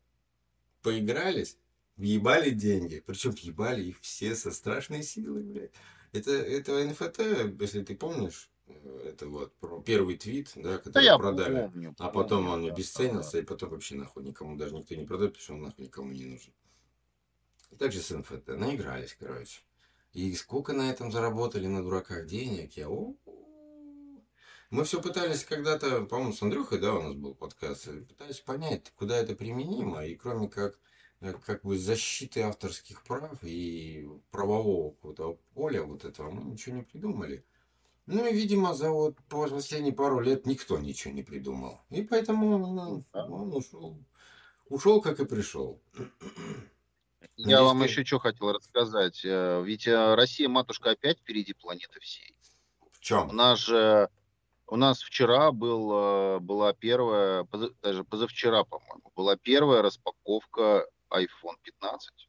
Поигрались, 0.83 1.57
въебали 1.97 2.51
деньги. 2.51 3.01
Причем 3.07 3.31
въебали 3.31 3.85
их 3.85 4.01
все 4.01 4.35
со 4.35 4.51
страшной 4.51 5.05
силой, 5.05 5.45
блядь. 5.45 5.73
Это, 6.19 6.33
это 6.33 6.85
НФТ, 6.85 7.61
если 7.61 7.83
ты 7.83 7.97
помнишь, 7.97 8.51
э, 8.67 9.11
это 9.11 9.27
вот 9.27 9.55
про 9.57 9.81
первый 9.81 10.17
твит, 10.17 10.53
да, 10.57 10.79
который 10.79 11.05
да 11.05 11.19
продали. 11.19 11.71
Помню, 11.73 11.95
а 11.99 12.09
потом 12.09 12.47
помню, 12.47 12.51
он 12.51 12.67
да, 12.67 12.73
обесценился, 12.73 13.33
да. 13.33 13.39
и 13.39 13.43
потом 13.43 13.71
вообще 13.71 13.95
нахуй 13.95 14.25
никому 14.25 14.57
даже 14.57 14.75
никто 14.75 14.95
не 14.95 15.05
продает, 15.05 15.33
потому 15.33 15.43
что 15.45 15.55
он 15.55 15.63
нахуй 15.63 15.85
никому 15.85 16.13
не 16.13 16.25
нужен. 16.25 16.53
И 17.71 17.77
также 17.77 18.01
с 18.01 18.11
НФТ. 18.11 18.49
Наигрались, 18.49 19.17
короче. 19.19 19.61
И 20.13 20.35
сколько 20.35 20.73
на 20.73 20.91
этом 20.91 21.13
заработали 21.13 21.67
на 21.67 21.83
дураках 21.83 22.27
денег, 22.27 22.77
я... 22.77 22.89
О, 22.89 23.15
Мы 24.71 24.85
все 24.85 25.01
пытались 25.01 25.45
когда-то, 25.45 26.05
по-моему, 26.07 26.33
с 26.33 26.43
Андрюхой, 26.43 26.81
да, 26.81 26.95
у 26.95 27.03
нас 27.03 27.15
был 27.15 27.35
подкаст, 27.35 27.89
пытались 28.09 28.41
понять, 28.41 28.93
куда 28.97 29.17
это 29.17 29.35
применимо, 29.35 30.05
и 30.05 30.15
кроме 30.15 30.49
как 30.49 30.79
как 31.21 31.63
бы 31.63 31.79
защиты 31.79 32.43
авторских 32.43 33.03
прав 33.03 33.39
и 33.43 34.09
правового 34.31 34.93
какого-то 34.93 35.39
поля 35.55 35.83
вот 35.83 36.05
этого 36.05 36.31
мы 36.31 36.45
ничего 36.45 36.77
не 36.77 36.83
придумали. 36.83 37.45
Ну 38.07 38.27
и, 38.27 38.33
видимо, 38.33 38.75
за 38.75 38.91
вот 38.91 39.17
последние 39.29 39.93
пару 39.93 40.21
лет 40.21 40.47
никто 40.47 40.79
ничего 40.79 41.13
не 41.13 41.23
придумал. 41.23 41.81
И 41.91 42.03
поэтому 42.03 42.59
ну, 42.59 43.05
он 43.13 43.55
ушел. 43.55 43.99
Ушел, 44.71 45.01
как 45.03 45.21
и 45.21 45.27
пришел. 45.27 45.83
Я 47.37 47.63
вам 47.63 47.83
еще 47.83 48.05
что 48.05 48.19
хотел 48.19 48.53
рассказать. 48.53 49.25
Э, 49.25 49.63
ведь 49.65 49.87
э, 49.87 50.15
Россия, 50.15 50.49
матушка, 50.49 50.91
опять 50.91 51.19
впереди 51.19 51.53
планеты 51.53 52.01
всей. 52.01 52.35
В 52.91 53.01
чем? 53.01 53.29
У 53.29 53.33
нас 53.33 53.59
же 53.61 54.09
у 54.67 54.77
нас 54.77 55.03
вчера 55.03 55.53
был, 55.53 55.93
э, 55.93 56.39
была 56.41 56.73
первая, 56.75 57.47
даже 57.83 58.05
позавчера, 58.05 58.65
по-моему, 58.65 59.13
была 59.15 59.37
первая 59.37 59.83
распаковка 59.83 60.87
iPhone 61.11 61.57
15. 61.63 62.29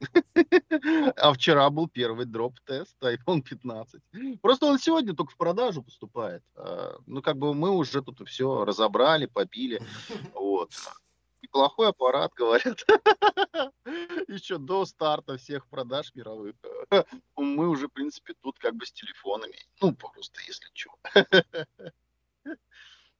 А 1.16 1.32
вчера 1.34 1.68
был 1.68 1.86
первый 1.86 2.24
дроп-тест 2.24 2.96
iPhone 3.02 3.42
15. 3.42 4.00
Просто 4.40 4.64
он 4.64 4.78
сегодня 4.78 5.14
только 5.14 5.32
в 5.32 5.36
продажу 5.36 5.82
поступает. 5.82 6.42
Ну, 7.06 7.20
как 7.20 7.36
бы 7.36 7.52
мы 7.52 7.70
уже 7.70 8.00
тут 8.02 8.26
все 8.26 8.64
разобрали, 8.64 9.26
побили. 9.26 9.82
Вот 10.32 10.72
неплохой 11.50 11.88
аппарат, 11.88 12.32
говорят. 12.34 12.84
Еще 14.28 14.58
до 14.58 14.84
старта 14.84 15.36
всех 15.36 15.66
продаж 15.66 16.14
мировых. 16.14 16.54
Мы 17.36 17.68
уже, 17.68 17.88
в 17.88 17.92
принципе, 17.92 18.34
тут 18.40 18.58
как 18.58 18.74
бы 18.74 18.86
с 18.86 18.92
телефонами. 18.92 19.58
Ну, 19.80 19.94
просто 19.94 20.40
если 20.46 20.68
что. 20.72 20.90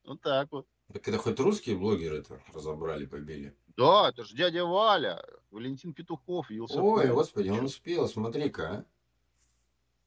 Вот 0.03 0.21
так 0.21 0.51
вот. 0.51 0.67
Так 0.93 1.07
это 1.07 1.17
хоть 1.17 1.39
русские 1.39 1.77
блогеры 1.77 2.17
это 2.17 2.41
разобрали, 2.53 3.05
побили. 3.05 3.55
Да, 3.77 4.09
это 4.09 4.23
же 4.23 4.35
дядя 4.35 4.65
Валя, 4.65 5.23
Валентин 5.49 5.93
Петухов. 5.93 6.47
Ой, 6.49 7.07
господи, 7.07 7.49
он 7.49 7.65
успел, 7.65 8.07
смотри-ка. 8.07 8.69
А. 8.69 8.85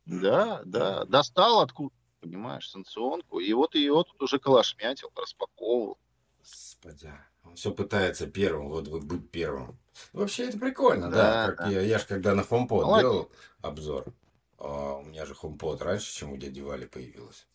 Да, 0.07 0.63
да, 0.65 1.05
достал 1.07 1.61
откуда, 1.61 1.95
понимаешь, 2.21 2.69
санкционку, 2.69 3.41
и 3.41 3.53
вот 3.53 3.75
ее 3.75 4.05
тут 4.05 4.23
уже 4.23 4.39
калашмятил, 4.39 5.11
распаковывал. 5.17 5.99
Господи 6.39 7.13
все 7.55 7.73
пытается 7.73 8.27
первым, 8.27 8.69
вот, 8.69 8.89
вот 8.89 9.05
быть 9.05 9.31
первым. 9.31 9.79
Вообще 10.13 10.49
это 10.49 10.59
прикольно, 10.59 11.11
да. 11.11 11.17
да, 11.17 11.47
как 11.49 11.59
да. 11.59 11.71
Я, 11.71 11.81
я 11.83 11.99
же 11.99 12.07
когда 12.07 12.35
на 12.35 12.41
HomePod 12.41 12.83
Молодец. 12.83 13.03
делал 13.03 13.33
обзор, 13.61 14.13
а, 14.59 14.97
у 14.97 15.05
меня 15.05 15.25
же 15.27 15.35
HomePod 15.35 15.83
раньше, 15.83 16.13
чем 16.13 16.33
у 16.33 16.37
дяди 16.37 16.61
Вали 16.61 16.87
появилась. 16.87 17.47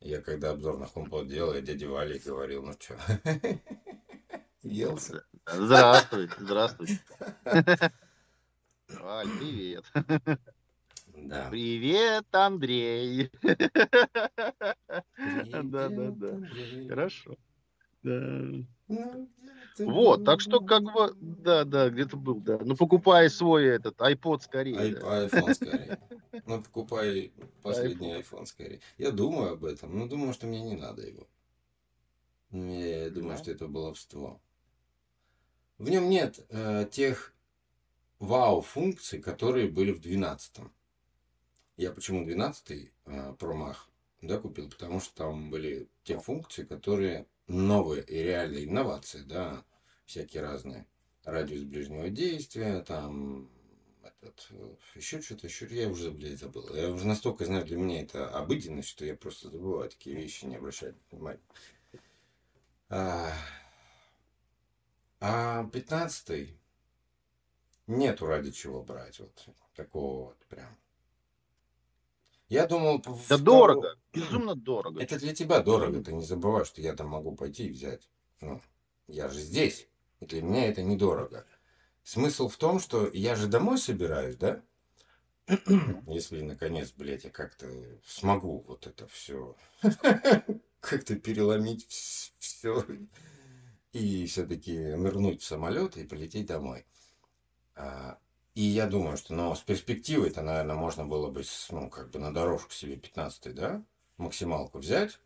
Я 0.00 0.20
когда 0.20 0.50
обзор 0.50 0.78
на 0.78 0.84
HomePod 0.84 1.26
делал, 1.26 1.54
я 1.54 1.60
дяде 1.60 1.86
Вали 1.86 2.18
говорил, 2.18 2.64
ну 2.64 2.72
что, 2.72 2.96
елся? 4.62 5.24
Здравствуй, 5.46 6.28
здравствуй. 6.38 6.88
Валь, 8.88 9.28
привет. 9.38 9.84
Да. 11.16 11.48
Привет, 11.50 12.26
Андрей. 12.32 13.30
Привет, 13.40 13.70
да, 15.70 15.88
да, 15.88 16.10
да. 16.10 16.40
Хорошо. 16.88 17.36
Да. 18.02 18.42
Ну, 18.88 19.30
вот, 19.78 20.24
так 20.24 20.40
что 20.40 20.60
как 20.60 20.82
бы, 20.82 21.14
да, 21.20 21.64
да, 21.64 21.90
где-то 21.90 22.16
был, 22.16 22.40
да. 22.40 22.58
Ну, 22.62 22.76
покупай 22.76 23.30
свой 23.30 23.66
этот 23.66 24.00
iPod 24.00 24.42
скорее. 24.42 24.78
Ай, 24.78 24.94
да. 24.94 25.26
iPhone 25.26 25.54
скорее. 25.54 25.98
Ну, 26.46 26.62
покупай 26.62 27.32
последний 27.62 28.14
iPhone. 28.14 28.22
iPhone 28.22 28.46
скорее. 28.46 28.80
Я 28.98 29.10
думаю 29.10 29.54
об 29.54 29.64
этом, 29.64 29.98
но 29.98 30.06
думаю, 30.06 30.34
что 30.34 30.46
мне 30.46 30.60
не 30.60 30.76
надо 30.76 31.02
его. 31.02 31.26
Я 32.50 33.10
думаю, 33.10 33.36
да. 33.36 33.42
что 33.42 33.50
это 33.50 33.66
баловство. 33.68 34.40
В 35.78 35.90
нем 35.90 36.08
нет 36.08 36.44
э, 36.48 36.86
тех 36.90 37.34
вау-функций, 38.18 39.20
которые 39.20 39.68
были 39.68 39.92
в 39.92 40.00
12 40.00 40.58
Я 41.76 41.90
почему 41.92 42.24
12 42.24 42.90
э, 43.06 43.34
промах 43.38 43.90
да, 44.22 44.38
купил? 44.38 44.68
Потому 44.68 45.00
что 45.00 45.14
там 45.14 45.50
были 45.50 45.88
те 46.04 46.18
функции, 46.18 46.64
которые 46.64 47.26
новые 47.46 48.02
и 48.02 48.22
реальные 48.22 48.64
инновации, 48.64 49.22
да, 49.22 49.64
всякие 50.06 50.42
разные. 50.42 50.86
Радиус 51.24 51.62
ближнего 51.62 52.08
действия, 52.08 52.80
там, 52.82 53.50
этот, 54.02 54.48
еще 54.94 55.20
что-то, 55.20 55.46
еще, 55.46 55.66
я 55.66 55.88
уже, 55.88 56.10
блядь, 56.10 56.38
забыл. 56.38 56.72
Я 56.74 56.90
уже 56.90 57.06
настолько 57.06 57.44
знаю, 57.44 57.64
для 57.64 57.76
меня 57.76 58.02
это 58.02 58.28
обыденность, 58.30 58.88
что 58.88 59.04
я 59.04 59.14
просто 59.14 59.50
забываю 59.50 59.90
такие 59.90 60.16
вещи, 60.16 60.44
не 60.44 60.56
обращаю 60.56 60.94
внимания. 61.10 61.40
А, 62.88 63.32
а 65.20 65.64
15 65.72 66.56
нету 67.86 68.26
ради 68.26 68.50
чего 68.50 68.82
брать 68.82 69.18
вот 69.20 69.48
такого 69.74 70.26
вот 70.26 70.38
прям. 70.48 70.76
Я 72.48 72.66
думал... 72.66 73.02
Да 73.28 73.38
дорого, 73.38 73.96
безумно 74.12 74.54
дорого. 74.54 75.02
Это 75.02 75.18
для 75.18 75.34
тебя 75.34 75.60
дорого, 75.60 76.02
ты 76.02 76.12
не 76.12 76.24
забывай, 76.24 76.64
что 76.64 76.80
я 76.80 76.94
там 76.94 77.08
могу 77.08 77.34
пойти 77.34 77.66
и 77.66 77.72
взять. 77.72 78.08
Ну, 78.40 78.60
я 79.08 79.28
же 79.28 79.40
здесь, 79.40 79.88
и 80.20 80.26
для 80.26 80.42
меня 80.42 80.68
это 80.68 80.82
недорого. 80.82 81.46
Смысл 82.04 82.48
в 82.48 82.56
том, 82.56 82.78
что 82.78 83.10
я 83.12 83.34
же 83.34 83.48
домой 83.48 83.78
собираюсь, 83.78 84.36
да? 84.36 84.62
Если, 86.06 86.42
наконец, 86.42 86.92
блядь, 86.92 87.24
я 87.24 87.30
как-то 87.30 87.68
смогу 88.04 88.64
вот 88.66 88.86
это 88.86 89.06
все 89.06 89.56
как-то 90.80 91.16
переломить 91.16 91.86
все 91.88 92.84
и 93.96 94.26
все-таки 94.26 94.76
нырнуть 94.76 95.42
в 95.42 95.44
самолет 95.44 95.96
и 95.96 96.04
полететь 96.04 96.46
домой. 96.46 96.84
А, 97.74 98.18
и 98.54 98.62
я 98.62 98.86
думаю, 98.86 99.16
что 99.16 99.34
ну, 99.34 99.54
с 99.54 99.60
перспективой-то, 99.60 100.42
наверное, 100.42 100.76
можно 100.76 101.04
было 101.04 101.30
бы 101.30 101.42
ну, 101.70 101.90
как 101.90 102.10
бы 102.10 102.18
на 102.18 102.32
дорожку 102.32 102.72
себе 102.72 102.96
15 102.96 103.54
да, 103.54 103.84
максималку 104.16 104.78
взять, 104.78 105.18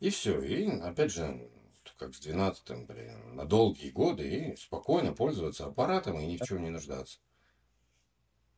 и 0.00 0.10
все. 0.10 0.40
И 0.42 0.68
опять 0.80 1.12
же, 1.12 1.48
как 1.96 2.14
с 2.14 2.20
12 2.20 2.86
блин, 2.86 3.36
на 3.36 3.44
долгие 3.44 3.90
годы 3.90 4.28
и 4.28 4.56
спокойно 4.56 5.12
пользоваться 5.12 5.66
аппаратом 5.66 6.18
и 6.18 6.26
ни 6.26 6.36
в 6.36 6.42
чем 6.42 6.62
не 6.62 6.70
нуждаться. 6.70 7.18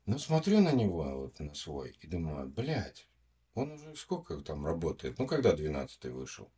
Но 0.07 0.19
смотрю 0.19 0.61
на 0.61 0.73
него, 0.73 1.05
вот 1.23 1.41
на 1.41 1.55
свой, 1.55 1.97
и 2.01 2.07
думаю, 2.07 2.49
блядь, 2.49 3.09
он 3.55 3.73
уже 3.73 3.95
сколько 3.95 4.37
там 4.41 4.67
работает? 4.67 5.19
Ну, 5.19 5.27
когда 5.27 5.53
12 5.53 6.05
вышел? 6.07 6.51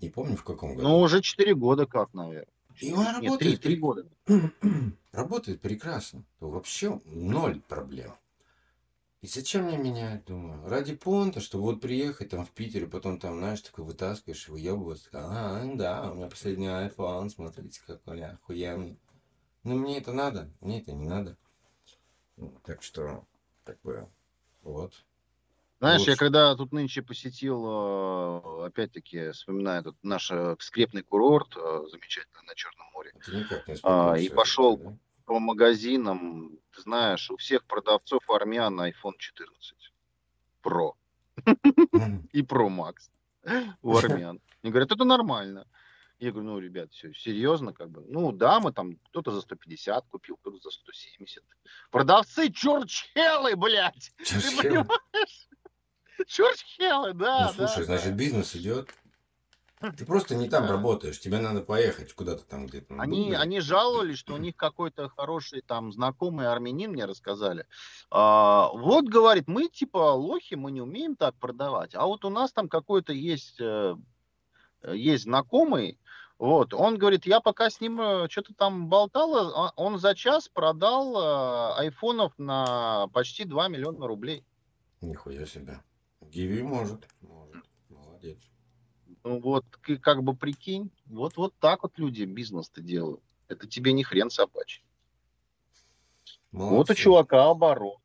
Не 0.00 0.10
помню, 0.10 0.36
в 0.36 0.44
каком 0.44 0.74
году. 0.74 0.88
Ну, 0.88 1.00
уже 1.00 1.20
4 1.22 1.54
года 1.54 1.86
как, 1.86 2.14
наверное. 2.14 2.46
И 2.80 2.92
он 2.92 3.06
работает. 3.06 3.40
Нет, 3.40 3.40
3, 3.40 3.56
3 3.56 3.76
года. 3.76 4.06
работает 5.12 5.60
прекрасно. 5.60 6.24
То 6.38 6.50
вообще 6.50 7.00
ноль 7.06 7.60
проблем. 7.60 8.14
И 9.20 9.26
зачем 9.26 9.64
мне 9.64 9.76
менять, 9.76 10.24
думаю? 10.26 10.64
Ради 10.68 10.94
понта, 10.94 11.40
чтобы 11.40 11.64
вот 11.64 11.80
приехать 11.80 12.30
там 12.30 12.46
в 12.46 12.50
Питере, 12.50 12.86
потом 12.86 13.18
там, 13.18 13.38
знаешь, 13.38 13.60
такой 13.62 13.84
вытаскиваешь, 13.84 14.48
выебываться. 14.48 15.08
А, 15.12 15.64
да, 15.74 16.12
у 16.12 16.14
меня 16.14 16.28
последний 16.28 16.68
iPhone, 16.68 17.28
смотрите, 17.28 17.80
какой 17.84 18.22
охуенный. 18.22 18.96
Но 19.64 19.74
мне 19.74 19.98
это 19.98 20.12
надо, 20.12 20.48
мне 20.60 20.80
это 20.80 20.92
не 20.92 21.04
надо. 21.04 21.36
Так 22.64 22.84
что, 22.84 23.24
так 23.64 23.76
бы, 23.82 24.08
вот. 24.62 24.92
Знаешь, 25.80 26.00
Лучше. 26.00 26.10
я 26.10 26.16
когда 26.16 26.56
тут 26.56 26.72
нынче 26.72 27.02
посетил, 27.02 27.64
э, 27.64 28.66
опять-таки, 28.66 29.30
вспоминаю 29.30 29.80
этот 29.82 29.96
наш 30.02 30.28
э, 30.32 30.56
скрепный 30.58 31.02
курорт, 31.02 31.56
э, 31.56 31.84
замечательный 31.88 32.42
на 32.46 32.54
Черном 32.56 32.86
море, 32.92 33.12
а, 33.84 34.14
и 34.14 34.28
пошел 34.28 34.76
да? 34.76 34.96
по 35.24 35.38
магазинам, 35.38 36.58
ты 36.74 36.80
знаешь, 36.82 37.30
у 37.30 37.36
всех 37.36 37.64
продавцов 37.64 38.28
армян 38.28 38.80
iPhone 38.80 39.16
14 39.18 39.92
Pro 40.64 40.94
и 42.32 42.42
Pro 42.42 42.68
Max 42.68 43.10
у 43.82 43.96
армян. 43.96 44.40
Они 44.62 44.72
говорят, 44.72 44.90
это 44.90 45.04
нормально. 45.04 45.64
Я 46.18 46.32
говорю, 46.32 46.48
ну, 46.48 46.58
ребят, 46.58 46.92
все, 46.92 47.14
серьезно, 47.14 47.72
как 47.72 47.90
бы. 47.90 48.04
Ну, 48.08 48.32
да, 48.32 48.58
мы 48.58 48.72
там, 48.72 48.96
кто-то 49.10 49.30
за 49.30 49.40
150 49.42 50.08
купил, 50.08 50.36
кто-то 50.38 50.58
за 50.58 50.70
170. 50.70 51.44
Продавцы 51.92 52.50
чурчхелы, 52.50 53.54
блядь! 53.54 54.12
Ты 54.16 54.56
понимаешь? 54.56 55.48
Чурчхелы, 56.26 57.12
да. 57.14 57.52
Ну, 57.56 57.66
слушай, 57.66 57.80
да, 57.80 57.84
значит, 57.84 58.10
да. 58.10 58.16
бизнес 58.16 58.56
идет. 58.56 58.90
Ты 59.96 60.04
просто 60.04 60.34
не 60.34 60.48
там 60.48 60.66
да. 60.66 60.72
работаешь, 60.72 61.20
тебе 61.20 61.38
надо 61.38 61.60
поехать 61.60 62.12
куда-то 62.12 62.44
там 62.44 62.66
где-то. 62.66 62.96
Они, 62.98 63.32
они 63.34 63.60
жаловались, 63.60 64.18
что 64.18 64.34
у 64.34 64.38
них 64.38 64.56
какой-то 64.56 65.08
хороший 65.08 65.60
там 65.60 65.92
знакомый 65.92 66.48
армянин 66.48 66.90
мне 66.90 67.04
рассказали. 67.04 67.64
А, 68.10 68.70
вот, 68.72 69.04
говорит, 69.04 69.46
мы 69.46 69.68
типа 69.68 69.98
лохи, 70.14 70.54
мы 70.54 70.72
не 70.72 70.80
умеем 70.80 71.14
так 71.14 71.36
продавать. 71.36 71.94
А 71.94 72.06
вот 72.06 72.24
у 72.24 72.30
нас 72.30 72.52
там 72.52 72.68
какой-то 72.68 73.12
есть, 73.12 73.60
э, 73.60 73.94
есть 74.82 75.24
знакомый, 75.24 76.00
вот, 76.38 76.74
он 76.74 76.98
говорит, 76.98 77.26
я 77.26 77.40
пока 77.40 77.70
с 77.70 77.80
ним 77.80 78.00
э, 78.00 78.28
что-то 78.28 78.54
там 78.54 78.88
болтал, 78.88 79.36
а 79.36 79.72
он 79.76 79.98
за 79.98 80.16
час 80.16 80.48
продал 80.48 81.16
э, 81.16 81.80
айфонов 81.80 82.32
на 82.38 83.08
почти 83.12 83.44
2 83.44 83.68
миллиона 83.68 84.06
рублей. 84.08 84.44
Нихуя 85.00 85.46
себе. 85.46 85.80
Гиви 86.30 86.62
может. 86.62 87.08
Может. 87.20 87.64
Молодец. 87.88 88.38
Ну 89.24 89.40
вот, 89.40 89.64
ты 89.84 89.98
как 89.98 90.22
бы 90.22 90.36
прикинь, 90.36 90.90
вот, 91.06 91.36
вот 91.36 91.54
так 91.58 91.82
вот 91.82 91.98
люди 91.98 92.24
бизнес-то 92.24 92.80
делают. 92.80 93.22
Это 93.48 93.66
тебе 93.66 93.92
не 93.92 94.04
хрен 94.04 94.30
собачий. 94.30 94.84
Молодцы. 96.50 96.76
Вот 96.76 96.90
у 96.90 96.94
чувака 96.94 97.50
оборот. 97.50 98.00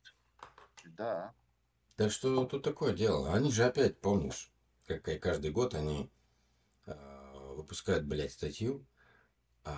Да. 0.85 1.33
Так 1.95 2.11
что 2.11 2.45
тут 2.45 2.63
такое 2.63 2.93
дело. 2.93 3.33
Они 3.33 3.51
же 3.51 3.63
опять, 3.63 3.99
помнишь, 3.99 4.51
как 4.87 5.07
и 5.09 5.19
каждый 5.19 5.51
год 5.51 5.75
они 5.75 6.09
э, 6.85 7.53
выпускают, 7.55 8.05
блядь, 8.05 8.31
статью, 8.31 8.85
э, 9.65 9.71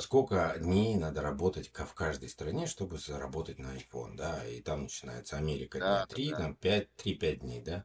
сколько 0.00 0.54
дней 0.58 0.96
надо 0.96 1.22
работать 1.22 1.68
в 1.68 1.94
каждой 1.94 2.28
стране, 2.28 2.66
чтобы 2.66 2.98
заработать 2.98 3.58
на 3.58 3.76
iPhone, 3.76 4.16
да, 4.16 4.46
и 4.46 4.60
там 4.60 4.82
начинается 4.84 5.36
Америка 5.36 5.78
Да, 5.78 6.06
дня 6.06 6.14
3, 6.14 6.30
да. 6.30 6.36
там 6.36 6.54
5, 6.56 6.88
3-5 6.96 7.36
дней, 7.36 7.60
да, 7.60 7.84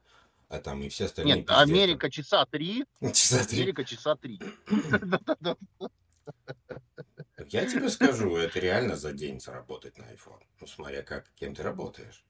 а 0.49 0.59
там 0.59 0.81
и 0.81 0.89
все 0.89 1.05
остальные 1.05 1.37
Нет, 1.37 1.45
пиздец, 1.45 1.61
Америка 1.61 2.09
часа 2.11 2.45
три, 2.45 2.85
там 2.99 3.11
часа 3.13 3.45
три. 3.45 3.59
Америка 3.59 3.83
часа 3.85 4.15
три. 4.15 4.39
Я 7.47 7.65
тебе 7.65 7.89
скажу, 7.89 8.35
это 8.35 8.59
реально 8.59 8.95
за 8.95 9.13
день 9.13 9.39
заработать 9.39 9.97
на 9.97 10.03
iPhone. 10.03 10.43
Ну, 10.59 10.67
смотря 10.67 11.03
как, 11.03 11.29
кем 11.35 11.55
ты 11.55 11.63
работаешь. 11.63 12.25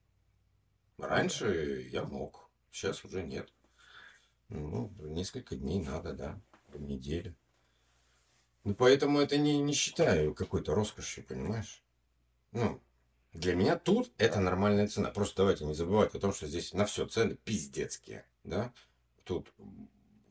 Раньше 0.98 1.88
я 1.92 2.04
мог, 2.04 2.50
сейчас 2.72 3.04
уже 3.06 3.24
нет. 3.24 3.52
Ну, 4.50 4.94
несколько 5.00 5.56
дней 5.56 5.82
надо, 5.82 6.14
да, 6.14 6.42
неделю. 6.74 7.36
Ну, 8.64 8.76
поэтому 8.76 9.20
это 9.20 9.38
не, 9.38 9.60
не 9.60 9.74
считаю 9.74 10.34
какой-то 10.34 10.76
роскошью, 10.76 11.26
понимаешь? 11.26 11.82
Ну, 12.52 12.82
для 13.34 13.56
меня 13.56 13.78
тут 13.78 14.12
это 14.18 14.40
нормальная 14.40 14.88
цена. 14.88 15.12
Просто 15.12 15.38
давайте 15.38 15.66
не 15.66 15.74
забывать 15.74 16.14
о 16.16 16.20
том, 16.20 16.34
что 16.34 16.48
здесь 16.48 16.74
на 16.74 16.86
все 16.86 17.06
цены 17.06 17.36
пиздецкие, 17.36 18.26
да? 18.44 18.74
Тут 19.24 19.48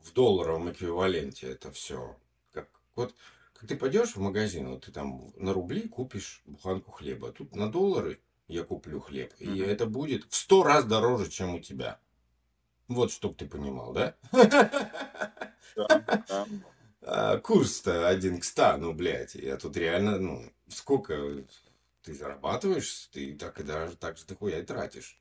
в 0.03 0.13
долларовом 0.13 0.71
эквиваленте 0.71 1.47
это 1.47 1.71
все. 1.71 2.17
Как, 2.51 2.69
вот, 2.95 3.15
как 3.53 3.67
ты 3.67 3.75
пойдешь 3.75 4.15
в 4.15 4.19
магазин, 4.19 4.69
вот 4.69 4.85
ты 4.85 4.91
там 4.91 5.31
на 5.35 5.53
рубли 5.53 5.87
купишь 5.87 6.41
буханку 6.45 6.91
хлеба. 6.91 7.31
Тут 7.31 7.55
на 7.55 7.71
доллары 7.71 8.19
я 8.47 8.63
куплю 8.63 8.99
хлеб. 8.99 9.33
И 9.39 9.49
Мгм. 9.49 9.63
это 9.63 9.85
будет 9.85 10.25
в 10.29 10.35
сто 10.35 10.63
раз 10.63 10.85
дороже, 10.85 11.29
чем 11.29 11.55
у 11.55 11.59
тебя. 11.59 11.99
Вот, 12.87 13.11
чтоб 13.11 13.37
ты 13.37 13.47
понимал, 13.47 13.93
да? 13.93 14.15
Да, 14.31 15.87
да. 16.27 16.45
А, 17.01 17.37
Курс-то 17.37 18.07
один 18.07 18.39
к 18.39 18.43
ста, 18.43 18.77
ну, 18.77 18.93
блядь, 18.93 19.35
я 19.35 19.57
тут 19.57 19.77
реально, 19.77 20.19
ну, 20.19 20.51
сколько 20.67 21.45
ты 22.03 22.13
зарабатываешь, 22.13 23.09
ты 23.11 23.35
так 23.35 23.59
и 23.59 23.63
даже 23.63 23.95
так 23.95 24.17
же 24.17 24.25
дохуя 24.25 24.59
и 24.59 24.65
тратишь. 24.65 25.19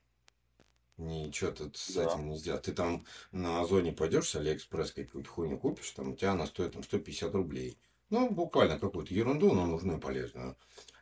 Ничего 0.96 1.52
тут 1.52 1.76
с 1.76 1.94
Да. 1.94 2.04
этим 2.04 2.28
не 2.28 2.36
сделать. 2.38 2.62
Ты 2.64 2.72
там 2.72 3.06
на 3.30 3.60
Ozon'е 3.60 3.92
пойдешь 3.92 4.28
с 4.30 4.34
Алиэкспресс 4.34 4.90
какую-то 4.92 5.30
хуйню 5.30 5.56
купишь, 5.58 5.90
там 5.92 6.10
у 6.10 6.16
тебя 6.16 6.32
она 6.32 6.46
стоит 6.46 6.72
там 6.72 6.82
150 6.82 7.32
рублей. 7.34 7.78
Ну, 8.10 8.30
буквально 8.30 8.80
какую-то 8.80 9.14
ерунду, 9.14 9.52
но 9.52 9.66
нужную 9.66 10.00
полезную. 10.00 10.56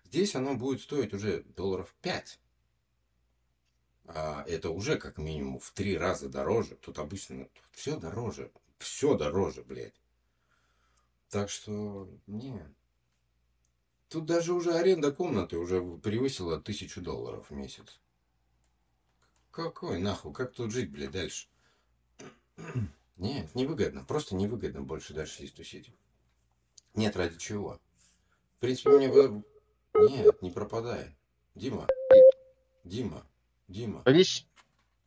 Здесь 0.05 0.35
оно 0.35 0.55
будет 0.55 0.83
стоить 0.83 1.15
уже 1.15 1.45
долларов 1.57 1.95
5. 2.03 2.39
А 4.09 4.45
это 4.47 4.71
уже 4.71 4.99
как 4.99 5.17
минимум 5.17 5.59
в 5.61 5.71
три 5.71 5.97
раза 5.97 6.29
дороже. 6.29 6.77
Тут 6.77 6.99
обычно 6.99 7.49
все 7.73 7.97
дороже. 7.97 8.51
Все 8.79 9.17
дороже, 9.17 9.63
блядь. 9.63 9.95
Так 11.31 11.51
что, 11.51 12.09
не. 12.27 12.63
Тут 14.09 14.27
даже 14.27 14.53
уже 14.53 14.75
аренда 14.75 15.13
комнаты 15.13 15.59
уже 15.59 15.81
превысила 15.99 16.61
тысячу 16.61 17.01
долларов 17.01 17.51
в 17.51 17.55
месяц. 17.55 18.01
Какой 19.51 19.99
нахуй? 19.99 20.33
Как 20.33 20.53
тут 20.53 20.71
жить, 20.71 20.91
блядь, 20.91 21.11
дальше? 21.11 21.49
Нет, 23.17 23.55
невыгодно. 23.55 24.05
Просто 24.05 24.35
невыгодно 24.37 24.83
больше 24.83 25.15
дальше 25.15 25.39
здесь 25.39 25.53
тусить. 25.53 25.91
Нет, 26.95 27.17
ради 27.17 27.39
чего? 27.39 27.81
В 28.57 28.61
принципе, 28.61 28.91
мне 28.91 29.09
бы... 29.09 29.43
Нет, 29.95 30.43
не 30.43 30.51
пропадай. 30.51 31.17
Дима. 31.55 31.87
Дима. 32.85 33.27
Дима. 33.69 34.03
Весь 34.07 34.47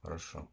Хорошо. 0.01 0.47